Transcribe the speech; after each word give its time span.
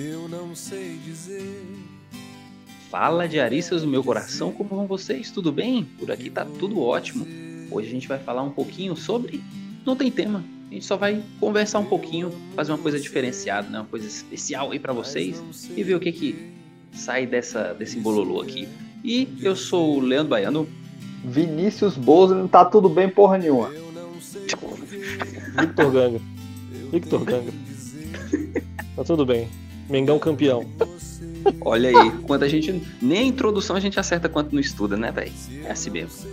Eu 0.00 0.28
não 0.28 0.54
sei 0.54 0.96
dizer. 1.04 1.42
Fala 2.88 3.26
diaristas 3.26 3.82
do 3.82 3.88
meu 3.88 4.04
coração, 4.04 4.52
como 4.52 4.70
vão 4.70 4.86
vocês? 4.86 5.32
Tudo 5.32 5.50
bem? 5.50 5.88
Por 5.98 6.12
aqui 6.12 6.30
tá 6.30 6.44
tudo 6.44 6.80
ótimo. 6.80 7.26
Hoje 7.68 7.88
a 7.88 7.90
gente 7.90 8.06
vai 8.06 8.20
falar 8.20 8.44
um 8.44 8.50
pouquinho 8.50 8.94
sobre. 8.94 9.42
Não 9.84 9.96
tem 9.96 10.08
tema, 10.08 10.44
a 10.70 10.74
gente 10.74 10.86
só 10.86 10.96
vai 10.96 11.20
conversar 11.40 11.80
um 11.80 11.84
pouquinho, 11.84 12.32
fazer 12.54 12.70
uma 12.70 12.78
coisa 12.78 13.00
diferenciada, 13.00 13.68
né? 13.68 13.80
uma 13.80 13.86
coisa 13.86 14.06
especial 14.06 14.70
aí 14.70 14.78
para 14.78 14.92
vocês 14.92 15.42
e 15.76 15.82
ver 15.82 15.96
o 15.96 16.00
que 16.00 16.12
que 16.12 16.52
sai 16.92 17.26
dessa, 17.26 17.74
desse 17.74 17.98
bololô 17.98 18.40
aqui. 18.40 18.68
E 19.02 19.28
eu 19.40 19.56
sou 19.56 19.96
o 19.96 20.00
Leandro 20.00 20.28
Baiano. 20.28 20.68
Vinícius 21.24 21.96
Bozo 21.96 22.36
não 22.36 22.46
tá 22.46 22.64
tudo 22.64 22.88
bem 22.88 23.08
porra 23.08 23.36
nenhuma. 23.36 23.70
Victor 25.58 25.90
Ganga. 25.90 26.20
Victor 26.92 27.24
Ganga. 27.24 27.52
Tá 28.94 29.02
tudo 29.02 29.26
bem. 29.26 29.48
Mengão 29.88 30.18
campeão. 30.18 30.66
Olha 31.60 31.88
aí, 31.88 32.10
quando 32.26 32.42
a 32.42 32.48
gente. 32.48 32.82
Nem 33.00 33.18
a 33.18 33.22
introdução 33.22 33.76
a 33.76 33.80
gente 33.80 33.98
acerta 33.98 34.28
quanto 34.28 34.52
não 34.52 34.60
estuda, 34.60 34.96
né, 34.96 35.10
velho? 35.10 35.32
É 35.64 35.70
assim 35.70 35.90
mesmo. 35.90 36.28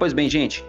Pois 0.00 0.14
bem, 0.14 0.30
gente, 0.30 0.64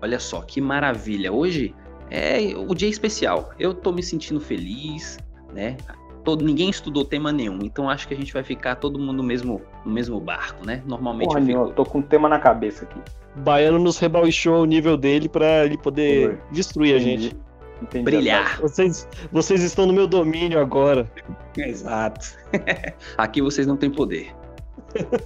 olha 0.00 0.20
só 0.20 0.42
que 0.42 0.60
maravilha. 0.60 1.32
Hoje 1.32 1.74
é 2.08 2.54
o 2.56 2.72
dia 2.72 2.88
especial. 2.88 3.52
Eu 3.58 3.74
tô 3.74 3.90
me 3.90 4.00
sentindo 4.00 4.40
feliz, 4.40 5.18
né? 5.52 5.76
Todo, 6.26 6.44
ninguém 6.44 6.68
estudou 6.68 7.04
tema 7.04 7.30
nenhum, 7.30 7.60
então 7.62 7.88
acho 7.88 8.08
que 8.08 8.12
a 8.12 8.16
gente 8.16 8.32
vai 8.32 8.42
ficar 8.42 8.74
todo 8.74 8.98
mundo 8.98 9.18
no 9.18 9.22
mesmo, 9.22 9.62
no 9.84 9.92
mesmo 9.92 10.18
barco, 10.18 10.66
né? 10.66 10.82
Normalmente 10.84 11.28
Porra, 11.28 11.38
eu 11.38 11.46
fico... 11.46 11.58
eu 11.60 11.68
tô 11.68 11.84
com 11.84 11.98
um 11.98 12.02
tema 12.02 12.28
na 12.28 12.40
cabeça 12.40 12.84
aqui. 12.84 13.00
Baiano 13.36 13.78
nos 13.78 13.96
rebaixou 13.96 14.62
o 14.62 14.64
nível 14.64 14.96
dele 14.96 15.28
pra 15.28 15.64
ele 15.64 15.78
poder 15.78 16.30
Foi. 16.30 16.38
destruir 16.50 16.94
a 16.94 16.98
Entendi. 16.98 17.22
gente. 17.22 17.36
Entendi 17.80 18.04
Brilhar. 18.04 18.60
Vocês, 18.60 19.08
vocês 19.30 19.62
estão 19.62 19.86
no 19.86 19.92
meu 19.92 20.08
domínio 20.08 20.58
agora. 20.58 21.08
Exato. 21.56 22.36
Aqui 23.16 23.40
vocês 23.40 23.64
não 23.64 23.76
têm 23.76 23.92
poder. 23.92 24.34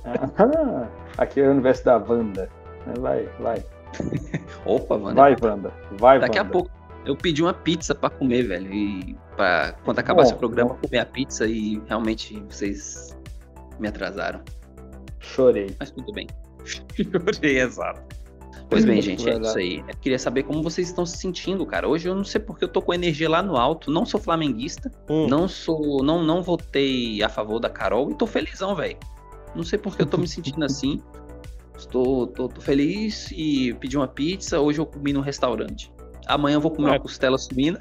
Ah, 0.04 0.86
aqui 1.16 1.40
é 1.40 1.48
o 1.48 1.52
universo 1.52 1.82
da 1.86 1.96
Wanda. 1.96 2.50
Vai, 2.98 3.26
vai. 3.40 3.64
Opa, 4.66 4.98
mano. 4.98 5.16
Vai, 5.16 5.34
Wanda. 5.40 5.72
Vai, 5.92 6.20
Daqui 6.20 6.38
a 6.38 6.42
Wanda. 6.42 6.52
pouco 6.52 6.70
eu 7.04 7.16
pedi 7.16 7.42
uma 7.42 7.54
pizza 7.54 7.94
pra 7.94 8.10
comer, 8.10 8.42
velho. 8.42 8.72
E 8.72 9.16
pra, 9.40 9.72
quando 9.84 9.98
acabar 9.98 10.22
esse 10.22 10.32
Bom, 10.34 10.38
programa, 10.38 10.74
bom. 10.74 10.80
comer 10.82 10.98
a 10.98 11.06
pizza 11.06 11.46
e 11.46 11.80
realmente 11.88 12.38
vocês 12.48 13.16
me 13.78 13.88
atrasaram. 13.88 14.42
Chorei. 15.18 15.74
Mas 15.80 15.90
tudo 15.90 16.12
bem. 16.12 16.26
Chorei, 16.94 17.58
exato. 17.60 18.02
Pois 18.68 18.84
bem, 18.84 19.00
gente, 19.02 19.28
é 19.28 19.36
isso 19.38 19.58
aí. 19.58 19.78
Eu 19.88 19.96
queria 20.00 20.18
saber 20.18 20.44
como 20.44 20.62
vocês 20.62 20.88
estão 20.88 21.04
se 21.04 21.16
sentindo, 21.16 21.64
cara. 21.66 21.88
Hoje 21.88 22.08
eu 22.08 22.14
não 22.14 22.22
sei 22.22 22.40
porque 22.40 22.62
eu 22.62 22.68
tô 22.68 22.80
com 22.80 22.94
energia 22.94 23.28
lá 23.28 23.42
no 23.42 23.56
alto. 23.56 23.90
Não 23.90 24.06
sou 24.06 24.20
flamenguista. 24.20 24.92
Hum. 25.08 25.26
Não 25.26 25.48
sou. 25.48 26.04
Não, 26.04 26.22
não 26.22 26.40
votei 26.42 27.20
a 27.22 27.28
favor 27.28 27.58
da 27.58 27.68
Carol 27.68 28.10
e 28.10 28.14
tô 28.14 28.26
felizão, 28.28 28.76
velho. 28.76 28.96
Não 29.56 29.64
sei 29.64 29.76
porque 29.78 30.02
eu 30.02 30.06
tô 30.06 30.18
me 30.18 30.28
sentindo 30.28 30.64
assim. 30.64 31.02
Estou 31.76 32.26
tô, 32.28 32.46
tô 32.48 32.60
feliz 32.60 33.30
e 33.32 33.74
pedi 33.80 33.96
uma 33.96 34.06
pizza. 34.06 34.60
Hoje 34.60 34.78
eu 34.78 34.86
comi 34.86 35.12
no 35.12 35.20
restaurante. 35.20 35.92
Amanhã 36.28 36.56
eu 36.56 36.60
vou 36.60 36.70
comer 36.70 36.88
É. 36.88 36.92
uma 36.92 37.00
costela 37.00 37.38
suína. 37.38 37.80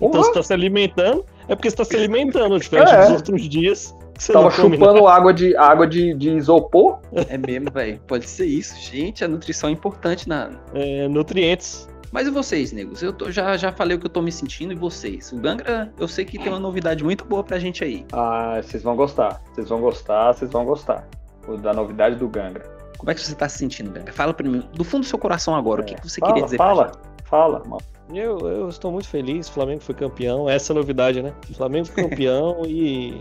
Então 0.00 0.22
você 0.22 0.32
tá 0.32 0.42
se 0.42 0.52
alimentando. 0.52 1.24
É 1.48 1.54
porque 1.54 1.68
você 1.70 1.76
tá 1.76 1.84
se 1.84 1.96
alimentando, 1.96 2.58
diferente 2.60 2.90
É. 2.92 3.02
dos 3.02 3.10
outros 3.12 3.48
dias. 3.48 3.94
Que 4.14 4.24
você 4.24 4.32
tava 4.32 4.50
come 4.50 4.76
chupando 4.76 5.06
água 5.08 5.32
de, 5.32 5.56
água 5.56 5.86
de, 5.86 6.14
de 6.14 6.30
isopor. 6.30 6.98
É 7.12 7.38
mesmo, 7.38 7.70
velho. 7.70 8.00
Pode 8.06 8.28
ser 8.28 8.44
isso. 8.46 8.74
Gente, 8.80 9.24
a 9.24 9.28
nutrição 9.28 9.68
é 9.70 9.72
importante 9.72 10.28
na. 10.28 10.50
é, 10.74 11.08
nutrientes. 11.08 11.88
Mas 12.12 12.26
e 12.26 12.30
vocês, 12.30 12.72
negros? 12.72 13.02
Eu 13.04 13.12
tô- 13.12 13.30
já, 13.30 13.56
já 13.56 13.70
falei 13.70 13.96
o 13.96 14.00
que 14.00 14.06
eu 14.06 14.10
tô 14.10 14.20
me 14.20 14.32
sentindo 14.32 14.72
e 14.72 14.76
vocês? 14.76 15.30
O 15.32 15.36
Gangra, 15.36 15.92
eu 15.98 16.08
sei 16.08 16.24
que 16.24 16.38
tem 16.40 16.48
uma 16.48 16.58
novidade 16.58 17.04
muito 17.04 17.24
boa 17.24 17.44
pra 17.44 17.56
gente 17.58 17.84
aí. 17.84 18.04
Ah, 18.12 18.58
vocês 18.60 18.82
vão 18.82 18.96
gostar. 18.96 19.40
Vocês 19.54 19.68
vão 19.68 19.80
gostar, 19.80 20.32
vocês 20.34 20.50
vão 20.50 20.64
gostar. 20.64 21.06
O 21.46 21.56
da 21.56 21.72
novidade 21.72 22.16
do 22.16 22.28
Gangra. 22.28 22.64
Como 22.98 23.10
é 23.10 23.14
que 23.14 23.20
você 23.20 23.32
tá 23.34 23.48
se 23.48 23.58
sentindo, 23.58 23.92
Gangra? 23.92 24.12
Fala 24.12 24.34
pra 24.34 24.46
mim, 24.46 24.62
do 24.74 24.82
fundo 24.82 25.02
do 25.02 25.06
seu 25.06 25.18
coração 25.20 25.54
agora, 25.54 25.82
o 25.82 25.84
que, 25.84 25.94
que 25.94 26.06
você 26.10 26.18
fala, 26.20 26.32
queria 26.32 26.44
dizer 26.44 26.56
pra 26.56 26.66
Fala, 26.66 26.92
fala, 27.24 27.62
mano. 27.64 27.80
Eu, 28.12 28.38
eu 28.40 28.68
estou 28.68 28.90
muito 28.92 29.08
feliz. 29.08 29.48
O 29.48 29.52
Flamengo 29.52 29.80
foi 29.80 29.94
campeão. 29.94 30.48
Essa 30.48 30.72
é 30.72 30.74
a 30.74 30.76
novidade, 30.78 31.22
né? 31.22 31.32
O 31.50 31.54
Flamengo 31.54 31.86
foi 31.86 32.04
campeão 32.08 32.62
e. 32.66 33.20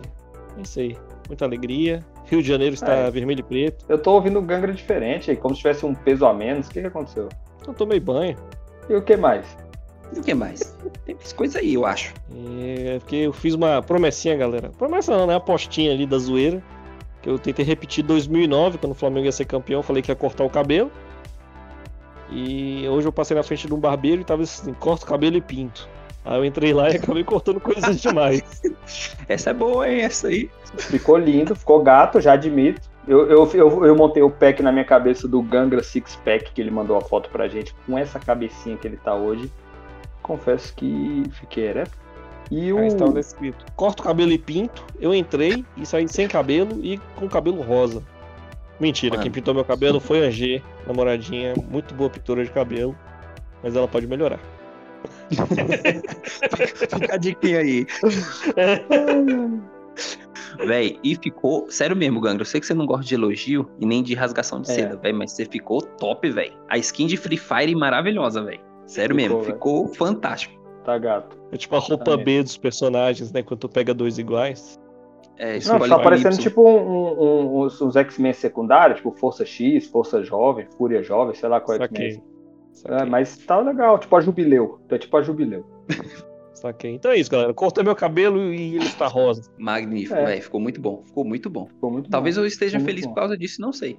É 0.57 0.61
isso 0.61 0.79
aí. 0.79 0.97
Muita 1.27 1.45
alegria. 1.45 2.03
Rio 2.25 2.41
de 2.41 2.47
Janeiro 2.47 2.73
está 2.73 2.94
É. 2.94 3.11
vermelho 3.11 3.39
e 3.39 3.44
preto. 3.44 3.85
Eu 3.88 3.97
tô 3.97 4.13
ouvindo 4.13 4.39
o 4.39 4.41
Gangra 4.41 4.72
diferente, 4.73 5.29
aí, 5.31 5.38
como 5.38 5.53
se 5.55 5.61
tivesse 5.61 5.85
um 5.85 5.94
peso 5.94 6.25
a 6.25 6.33
menos. 6.33 6.67
O 6.67 6.72
que, 6.72 6.81
que 6.81 6.88
aconteceu? 6.88 7.29
Eu 7.67 7.73
tomei 7.73 8.00
banho. 8.00 8.35
E 8.89 8.94
o 8.95 9.01
que 9.01 9.16
mais? 9.16 9.45
E 10.16 10.19
o 10.19 10.23
que 10.23 10.33
mais? 10.33 10.75
Tem 11.06 11.13
mais 11.16 11.33
coisa 11.33 11.59
aí, 11.59 11.75
eu 11.75 11.85
acho. 11.85 12.13
É 12.85 12.97
porque 13.00 13.16
eu 13.17 13.33
fiz 13.33 13.53
uma 13.53 13.81
promessinha, 13.81 14.35
galera. 14.35 14.71
Promessa 14.77 15.16
não, 15.16 15.27
né? 15.27 15.35
Apostinha 15.35 15.91
ali 15.91 16.06
da 16.07 16.17
zoeira. 16.17 16.63
Que 17.21 17.29
eu 17.29 17.38
tentei 17.38 17.63
repetir 17.66 18.03
em 18.03 18.07
2009, 18.07 18.77
quando 18.79 18.94
o 18.94 18.95
Flamengo 18.95 19.25
ia 19.25 19.31
ser 19.31 19.45
campeão. 19.45 19.83
Falei 19.83 20.01
que 20.01 20.09
ia 20.11 20.16
cortar 20.16 20.44
o 20.45 20.50
cabelo. 20.50 20.91
E 22.31 22.88
hoje 22.88 23.07
eu 23.07 23.12
passei 23.12 23.35
na 23.35 23.44
frente 23.44 23.67
de 23.67 23.73
um 23.73 23.79
barbeiro 23.79 24.22
e 24.22 24.25
tava 24.25 24.44
assim: 24.44 24.73
corta 24.73 25.06
o 25.06 25.07
cabelo 25.07 25.38
e 25.38 25.41
pinto. 25.41 25.88
Aí 26.23 26.38
eu 26.38 26.45
entrei 26.45 26.73
lá 26.73 26.90
e 26.90 26.97
acabei 26.97 27.23
cortando 27.23 27.59
coisas 27.59 28.00
demais. 28.01 28.62
Essa 29.28 29.50
é 29.50 29.53
boa, 29.53 29.90
hein? 29.90 30.01
Essa 30.01 30.28
aí. 30.28 30.50
Ficou 30.78 31.18
lindo, 31.18 31.56
ficou 31.56 31.81
gato, 31.81 32.22
já 32.22 32.34
admito. 32.34 32.81
Eu, 33.07 33.28
eu, 33.28 33.50
eu, 33.53 33.85
eu 33.85 33.95
montei 33.95 34.22
o 34.22 34.29
pack 34.29 34.62
na 34.62 34.72
minha 34.72 34.85
cabeça 34.85 35.28
do 35.28 35.41
Gangra 35.41 35.81
Six 35.81 36.18
Pack, 36.18 36.51
que 36.51 36.62
ele 36.62 36.69
mandou 36.69 36.95
a 36.95 37.01
foto 37.01 37.29
pra 37.29 37.47
gente, 37.47 37.73
com 37.85 37.97
essa 37.97 38.19
cabecinha 38.19 38.78
que 38.78 38.88
ele 38.88 38.97
tá 38.97 39.16
hoje. 39.16 39.51
Confesso 40.22 40.73
que 40.75 41.23
fiquei 41.31 41.68
ereto. 41.68 41.97
E 42.51 42.72
o. 42.72 42.78
Aí 42.78 42.88
estava 42.88 43.19
escrito: 43.19 43.66
corta 43.75 44.03
o 44.03 44.06
cabelo 44.06 44.31
e 44.31 44.38
pinto. 44.38 44.85
Eu 45.00 45.13
entrei 45.13 45.66
e 45.75 45.85
saí 45.85 46.07
sem 46.07 46.28
cabelo 46.28 46.79
e 46.84 47.00
com 47.16 47.28
cabelo 47.28 47.62
rosa. 47.62 48.03
Mentira, 48.79 49.12
Mano. 49.16 49.23
quem 49.23 49.31
pintou 49.31 49.53
meu 49.53 49.66
cabelo 49.66 50.00
foi 50.00 50.23
a 50.23 50.28
Angê, 50.28 50.62
namoradinha, 50.88 51.53
muito 51.69 51.94
boa 51.94 52.09
pintura 52.09 52.44
de 52.44 52.50
cabelo, 52.51 52.95
mas 53.62 53.75
ela 53.75 53.88
pode 53.88 54.07
melhorar. 54.07 54.40
Fica 56.89 57.13
a 57.16 57.18
dica 57.18 57.47
aí. 57.47 57.85
Véi, 60.66 61.00
e 61.03 61.16
ficou. 61.16 61.69
Sério 61.69 61.95
mesmo, 61.95 62.19
Gangra. 62.19 62.41
Eu 62.41 62.45
sei 62.45 62.59
que 62.59 62.68
você 62.68 62.73
não 62.73 62.85
gosta 62.85 63.06
de 63.06 63.16
elogio 63.16 63.69
e 63.79 63.85
nem 63.85 64.01
de 64.03 64.13
rasgação 64.13 64.62
de 64.62 64.69
É. 64.72 64.73
seda, 64.75 64.97
velho, 64.97 65.18
mas 65.18 65.31
você 65.31 65.45
ficou 65.45 65.81
top, 65.81 66.29
velho. 66.29 66.53
A 66.69 66.78
skin 66.78 67.07
de 67.07 67.16
Free 67.18 67.38
Fire 67.38 67.73
maravilhosa, 67.75 68.41
velho. 68.44 68.59
Sério 68.85 69.16
Ficou, 69.16 69.29
mesmo, 69.38 69.44
véi. 69.44 69.53
ficou 69.53 69.88
fantástico. 69.94 70.59
Tá 70.84 70.97
gato. 70.97 71.38
É 71.51 71.57
tipo 71.57 71.75
a 71.75 71.79
roupa 71.79 72.03
Também. 72.03 72.25
B 72.25 72.44
dos 72.44 72.57
personagens, 72.57 73.31
né? 73.31 73.44
Quando 73.44 73.59
tu 73.59 73.69
pega 73.69 73.94
dois 73.94 74.18
iguais. 74.18 74.78
É, 75.39 75.57
Não, 75.66 75.79
tá 75.88 75.97
parecendo 76.00 76.35
Y. 76.35 76.41
tipo 76.41 76.61
um, 76.61 76.77
um- 76.77 77.61
uns, 77.63 77.81
uns 77.81 77.95
X-Men 77.95 78.33
secundários, 78.33 78.97
tipo 78.97 79.11
Força 79.13 79.45
X, 79.45 79.88
Força 79.88 80.22
Jovem, 80.22 80.67
Fúria 80.77 81.01
Jovem, 81.01 81.33
sei 81.33 81.47
lá 81.47 81.61
qual 81.61 81.77
é 81.77 81.83
X-Men. 81.85 82.07
É, 82.09 82.72
Saquei. 82.73 83.09
mas 83.09 83.38
tá 83.45 83.59
legal, 83.59 83.97
tipo 83.97 84.16
a 84.16 84.22
Jubileu. 84.22 84.79
É 84.89 84.97
tipo 84.97 85.16
a 85.16 85.22
Jubileu. 85.22 85.66
Saquei. 86.53 86.91
Então 86.95 87.11
é 87.11 87.17
isso, 87.17 87.31
galera. 87.31 87.53
Cortei 87.53 87.83
meu 87.83 87.95
cabelo 87.95 88.53
e 88.53 88.75
ele 88.75 88.83
está 88.85 89.07
rosa. 89.07 89.50
Magnífico, 89.57 90.16
É. 90.16 90.25
velho. 90.25 90.41
Ficou 90.44 90.59
muito 90.59 90.81
bom. 90.81 91.03
Ficou 91.05 91.23
muito 91.23 91.50
bom. 91.50 91.67
Ficou 91.67 91.89
muito 91.89 92.09
Talvez 92.09 92.35
bom. 92.35 92.41
eu 92.41 92.45
esteja 92.45 92.77
Ficou 92.77 92.94
feliz 92.94 93.07
por 93.07 93.16
causa 93.16 93.38
disso, 93.38 93.61
não 93.61 93.71
sei. 93.71 93.97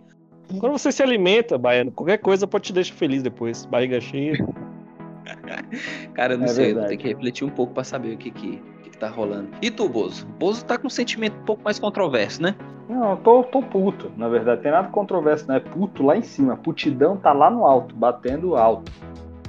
Quando 0.58 0.72
você 0.72 0.92
se 0.92 1.02
alimenta, 1.02 1.56
Baiano, 1.56 1.90
qualquer 1.92 2.18
coisa 2.18 2.46
pode 2.46 2.64
te 2.64 2.72
deixar 2.74 2.94
feliz 2.94 3.22
depois. 3.22 3.64
Barriga 3.64 3.98
cheia. 4.00 4.34
Cara, 6.14 6.34
eu 6.34 6.38
não 6.38 6.44
É 6.46 6.48
sei, 6.48 6.64
eu 6.64 6.68
verdade. 6.74 6.88
tenho 6.88 7.00
que 7.00 7.08
refletir 7.08 7.44
um 7.44 7.50
pouco 7.50 7.72
pra 7.72 7.84
saber 7.84 8.14
o 8.14 8.18
que 8.18 8.30
que, 8.30 8.48
o 8.48 8.52
que 8.52 8.58
que 8.79 8.79
tá 9.00 9.08
rolando. 9.08 9.48
E 9.60 9.70
tu, 9.70 9.88
Bozo? 9.88 10.26
Bozo 10.38 10.64
tá 10.64 10.78
com 10.78 10.86
um 10.86 10.90
sentimento 10.90 11.34
um 11.40 11.44
pouco 11.44 11.62
mais 11.64 11.78
controverso, 11.78 12.42
né? 12.42 12.54
Não, 12.88 13.12
eu 13.12 13.16
tô, 13.16 13.42
tô 13.44 13.62
puto, 13.62 14.10
na 14.16 14.28
verdade. 14.28 14.62
Tem 14.62 14.70
nada 14.70 14.88
controverso, 14.88 15.46
não. 15.48 15.54
É 15.54 15.60
puto 15.60 16.04
lá 16.04 16.16
em 16.16 16.22
cima. 16.22 16.56
Putidão 16.56 17.16
tá 17.16 17.32
lá 17.32 17.50
no 17.50 17.64
alto, 17.64 17.94
batendo 17.94 18.56
alto. 18.56 18.92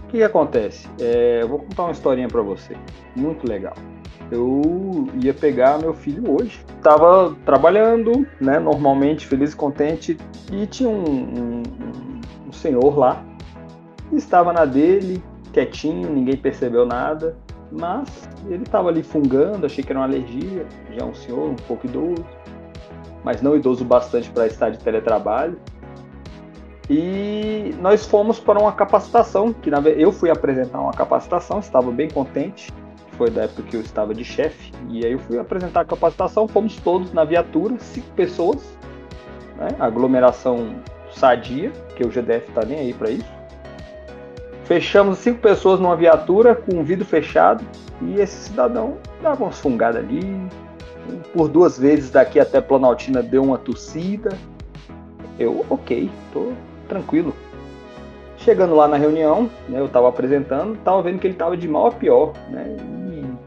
O 0.03 0.07
que, 0.07 0.17
que 0.17 0.23
acontece? 0.23 0.87
É, 0.99 1.39
eu 1.41 1.47
vou 1.47 1.59
contar 1.59 1.83
uma 1.83 1.91
historinha 1.91 2.27
pra 2.27 2.41
você. 2.41 2.75
Muito 3.15 3.47
legal. 3.47 3.73
Eu 4.31 5.07
ia 5.21 5.33
pegar 5.33 5.79
meu 5.79 5.93
filho 5.93 6.31
hoje. 6.39 6.63
Tava 6.81 7.35
trabalhando, 7.45 8.25
né? 8.39 8.59
Normalmente, 8.59 9.27
feliz 9.27 9.53
e 9.53 9.55
contente. 9.55 10.17
E 10.51 10.65
tinha 10.67 10.89
um- 10.89 11.03
um- 11.03 11.63
um 12.47 12.51
senhor 12.53 12.97
lá. 12.97 13.23
Estava 14.13 14.53
na 14.53 14.65
dele, 14.65 15.21
quietinho, 15.51 16.09
ninguém 16.09 16.37
percebeu 16.37 16.85
nada. 16.85 17.35
Mas 17.71 18.29
ele 18.47 18.65
tava 18.65 18.89
ali 18.89 19.01
fungando, 19.01 19.65
achei 19.65 19.83
que 19.83 19.91
era 19.91 19.99
uma 19.99 20.05
alergia. 20.05 20.65
Já 20.91 21.05
é 21.05 21.05
um 21.05 21.13
senhor 21.13 21.49
um 21.49 21.55
pouco 21.55 21.87
idoso 21.87 22.25
mas 23.23 23.41
não 23.41 23.55
idoso 23.55 23.85
bastante 23.85 24.29
para 24.29 24.47
estar 24.47 24.69
de 24.69 24.79
teletrabalho. 24.79 25.57
E 26.89 27.73
nós 27.79 28.05
fomos 28.05 28.39
para 28.39 28.59
uma 28.59 28.71
capacitação, 28.71 29.53
que 29.53 29.69
na 29.69 29.79
eu 29.81 30.11
fui 30.11 30.29
apresentar 30.29 30.79
uma 30.79 30.91
capacitação, 30.91 31.59
estava 31.59 31.89
bem 31.91 32.09
contente, 32.09 32.71
foi 33.17 33.29
da 33.29 33.43
época 33.43 33.63
que 33.63 33.75
eu 33.77 33.81
estava 33.81 34.13
de 34.13 34.25
chefe, 34.25 34.73
e 34.89 35.05
aí 35.05 35.13
eu 35.13 35.19
fui 35.19 35.39
apresentar 35.39 35.81
a 35.81 35.85
capacitação, 35.85 36.47
fomos 36.47 36.75
todos 36.77 37.13
na 37.13 37.23
viatura, 37.23 37.77
cinco 37.79 38.09
pessoas, 38.09 38.77
né, 39.55 39.69
aglomeração 39.79 40.75
sadia, 41.11 41.71
que 41.95 42.03
o 42.03 42.09
GDF 42.09 42.51
tá 42.51 42.65
nem 42.65 42.79
aí 42.79 42.93
para 42.93 43.09
isso. 43.09 43.40
Fechamos 44.65 45.17
cinco 45.17 45.39
pessoas 45.39 45.79
numa 45.79 45.95
viatura 45.95 46.55
com 46.55 46.79
o 46.79 46.83
vidro 46.83 47.05
fechado 47.05 47.63
e 48.01 48.19
esse 48.19 48.49
cidadão 48.49 48.97
dava 49.21 49.43
umas 49.43 49.59
fungadas 49.59 50.03
ali. 50.03 50.39
Por 51.33 51.47
duas 51.47 51.77
vezes 51.77 52.11
daqui 52.11 52.39
até 52.39 52.61
Planaltina 52.61 53.21
deu 53.21 53.43
uma 53.43 53.57
tossida. 53.57 54.29
Eu, 55.37 55.65
ok, 55.69 56.09
tô 56.31 56.51
tranquilo. 56.87 57.33
Chegando 58.37 58.75
lá 58.75 58.87
na 58.87 58.97
reunião, 58.97 59.49
né, 59.69 59.79
eu 59.79 59.85
estava 59.85 60.09
apresentando, 60.09 60.73
estava 60.73 61.01
vendo 61.01 61.19
que 61.19 61.27
ele 61.27 61.35
estava 61.35 61.55
de 61.55 61.67
mal 61.67 61.87
a 61.87 61.91
pior, 61.91 62.33
né, 62.49 62.77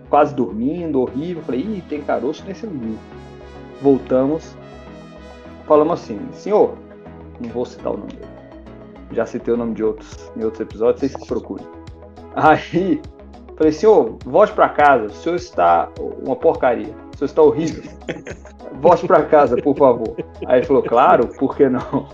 quase 0.08 0.34
dormindo, 0.34 1.00
horrível. 1.00 1.43
Falei, 1.43 1.61
ih, 1.61 1.82
tem 1.88 2.00
caroço 2.02 2.44
nesse 2.46 2.66
umbigo. 2.66 2.99
Voltamos, 3.82 4.55
falamos 5.66 6.00
assim, 6.00 6.20
senhor, 6.32 6.75
não 7.40 7.49
vou 7.49 7.64
citar 7.64 7.93
o 7.93 7.96
nome 7.96 8.12
dele. 8.12 8.34
Já 9.12 9.27
citei 9.27 9.55
o 9.55 9.56
nome 9.56 9.75
de 9.75 9.85
outros 9.85 10.31
em 10.37 10.45
outros 10.45 10.61
episódios, 10.61 11.01
vocês 11.01 11.15
que 11.15 11.27
procurem. 11.27 11.67
Aí, 12.35 13.01
falei, 13.56 13.73
senhor, 13.73 14.17
volte 14.25 14.53
para 14.53 14.69
casa, 14.69 15.06
o 15.06 15.11
senhor 15.11 15.37
está 15.37 15.89
uma 16.25 16.35
porcaria, 16.35 16.95
o 17.15 17.19
senhor 17.19 17.27
está 17.27 17.43
horrível. 17.43 17.83
Volte 18.81 19.06
para 19.06 19.23
casa, 19.23 19.56
por 19.56 19.77
favor. 19.77 20.17
Aí 20.47 20.59
ele 20.59 20.67
falou, 20.67 20.83
claro, 20.83 21.29
por 21.39 21.56
que 21.56 21.69
não? 21.69 22.09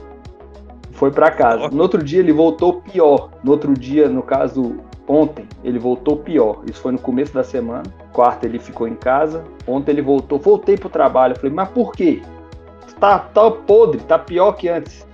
Foi 0.92 1.10
para 1.10 1.30
casa. 1.30 1.68
No 1.70 1.82
outro 1.82 2.02
dia 2.02 2.20
ele 2.20 2.32
voltou 2.32 2.82
pior. 2.82 3.30
No 3.42 3.52
outro 3.52 3.72
dia, 3.72 4.08
no 4.08 4.22
caso, 4.22 4.76
ontem, 5.08 5.48
ele 5.64 5.78
voltou 5.78 6.18
pior. 6.18 6.60
Isso 6.70 6.82
foi 6.82 6.92
no 6.92 6.98
começo 6.98 7.32
da 7.32 7.42
semana. 7.42 7.84
Quarta 8.12 8.46
ele 8.46 8.58
ficou 8.58 8.86
em 8.86 8.94
casa. 8.94 9.42
Ontem 9.66 9.92
ele 9.92 10.02
voltou. 10.02 10.38
Voltei 10.38 10.76
pro 10.76 10.90
trabalho. 10.90 11.34
Falei, 11.36 11.50
mas 11.50 11.70
por 11.70 11.92
quê? 11.92 12.20
Tá, 12.98 13.18
tá 13.18 13.50
podre, 13.50 14.02
tá 14.02 14.18
pior 14.18 14.52
que 14.52 14.68
antes. 14.68 15.06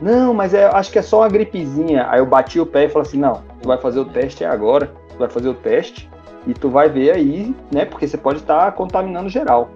Não, 0.00 0.32
mas 0.32 0.54
é, 0.54 0.64
acho 0.64 0.90
que 0.90 0.98
é 0.98 1.02
só 1.02 1.20
uma 1.20 1.28
gripezinha. 1.28 2.06
Aí 2.08 2.20
eu 2.20 2.26
bati 2.26 2.58
o 2.58 2.66
pé 2.66 2.84
e 2.84 2.88
falei 2.88 3.06
assim: 3.06 3.18
não, 3.18 3.42
tu 3.60 3.68
vai 3.68 3.78
fazer 3.78 4.00
o 4.00 4.04
teste 4.04 4.44
agora. 4.44 4.92
Tu 5.10 5.18
vai 5.18 5.28
fazer 5.28 5.48
o 5.48 5.54
teste 5.54 6.08
e 6.46 6.54
tu 6.54 6.70
vai 6.70 6.88
ver 6.88 7.12
aí, 7.12 7.54
né? 7.72 7.84
Porque 7.84 8.08
você 8.08 8.16
pode 8.16 8.38
estar 8.38 8.64
tá 8.64 8.72
contaminando 8.72 9.28
geral. 9.28 9.70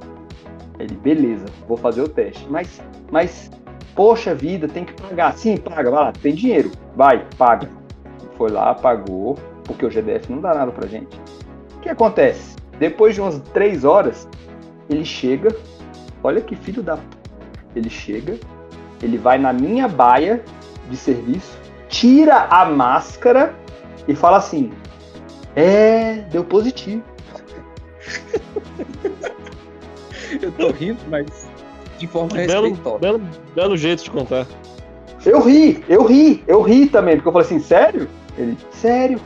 Ele, 0.78 0.94
beleza, 0.96 1.44
vou 1.68 1.76
fazer 1.76 2.02
o 2.02 2.08
teste. 2.08 2.46
Mas, 2.48 2.80
mas, 3.10 3.50
poxa 3.94 4.34
vida, 4.34 4.66
tem 4.66 4.84
que 4.84 4.94
pagar. 4.94 5.36
Sim, 5.36 5.56
paga, 5.56 5.90
vai 5.90 6.04
lá, 6.04 6.12
tem 6.12 6.34
dinheiro. 6.34 6.70
Vai, 6.96 7.26
paga. 7.36 7.68
Foi 8.36 8.50
lá, 8.50 8.74
pagou, 8.74 9.36
porque 9.64 9.84
o 9.84 9.90
GDF 9.90 10.30
não 10.32 10.40
dá 10.40 10.54
nada 10.54 10.72
pra 10.72 10.88
gente. 10.88 11.20
O 11.76 11.80
que 11.80 11.88
acontece? 11.88 12.56
Depois 12.78 13.14
de 13.14 13.20
umas 13.20 13.38
três 13.52 13.84
horas, 13.84 14.28
ele 14.88 15.04
chega. 15.04 15.54
Olha 16.22 16.40
que 16.40 16.56
filho 16.56 16.82
da. 16.82 16.98
Ele 17.76 17.90
chega, 17.90 18.38
ele 19.02 19.18
vai 19.18 19.38
na 19.38 19.52
minha 19.52 19.88
baia 19.88 20.42
de 20.88 20.96
serviço, 20.96 21.58
tira 21.88 22.46
a 22.50 22.64
máscara 22.64 23.54
e 24.06 24.14
fala 24.14 24.38
assim: 24.38 24.72
É, 25.54 26.24
deu 26.30 26.44
positivo. 26.44 27.02
Eu 30.40 30.50
tô 30.52 30.70
rindo, 30.70 30.98
mas 31.08 31.48
de 31.98 32.06
forma 32.06 32.30
belo, 32.30 32.68
respeitosa. 32.68 32.98
Belo, 32.98 33.22
belo 33.54 33.76
jeito 33.76 34.02
de 34.02 34.10
contar. 34.10 34.46
Eu 35.24 35.40
ri, 35.40 35.84
eu 35.88 36.04
ri, 36.04 36.42
eu 36.46 36.60
ri 36.60 36.86
também, 36.86 37.16
porque 37.16 37.28
eu 37.28 37.32
falei 37.32 37.46
assim: 37.46 37.60
Sério? 37.60 38.08
Ele, 38.36 38.58
sério? 38.72 39.20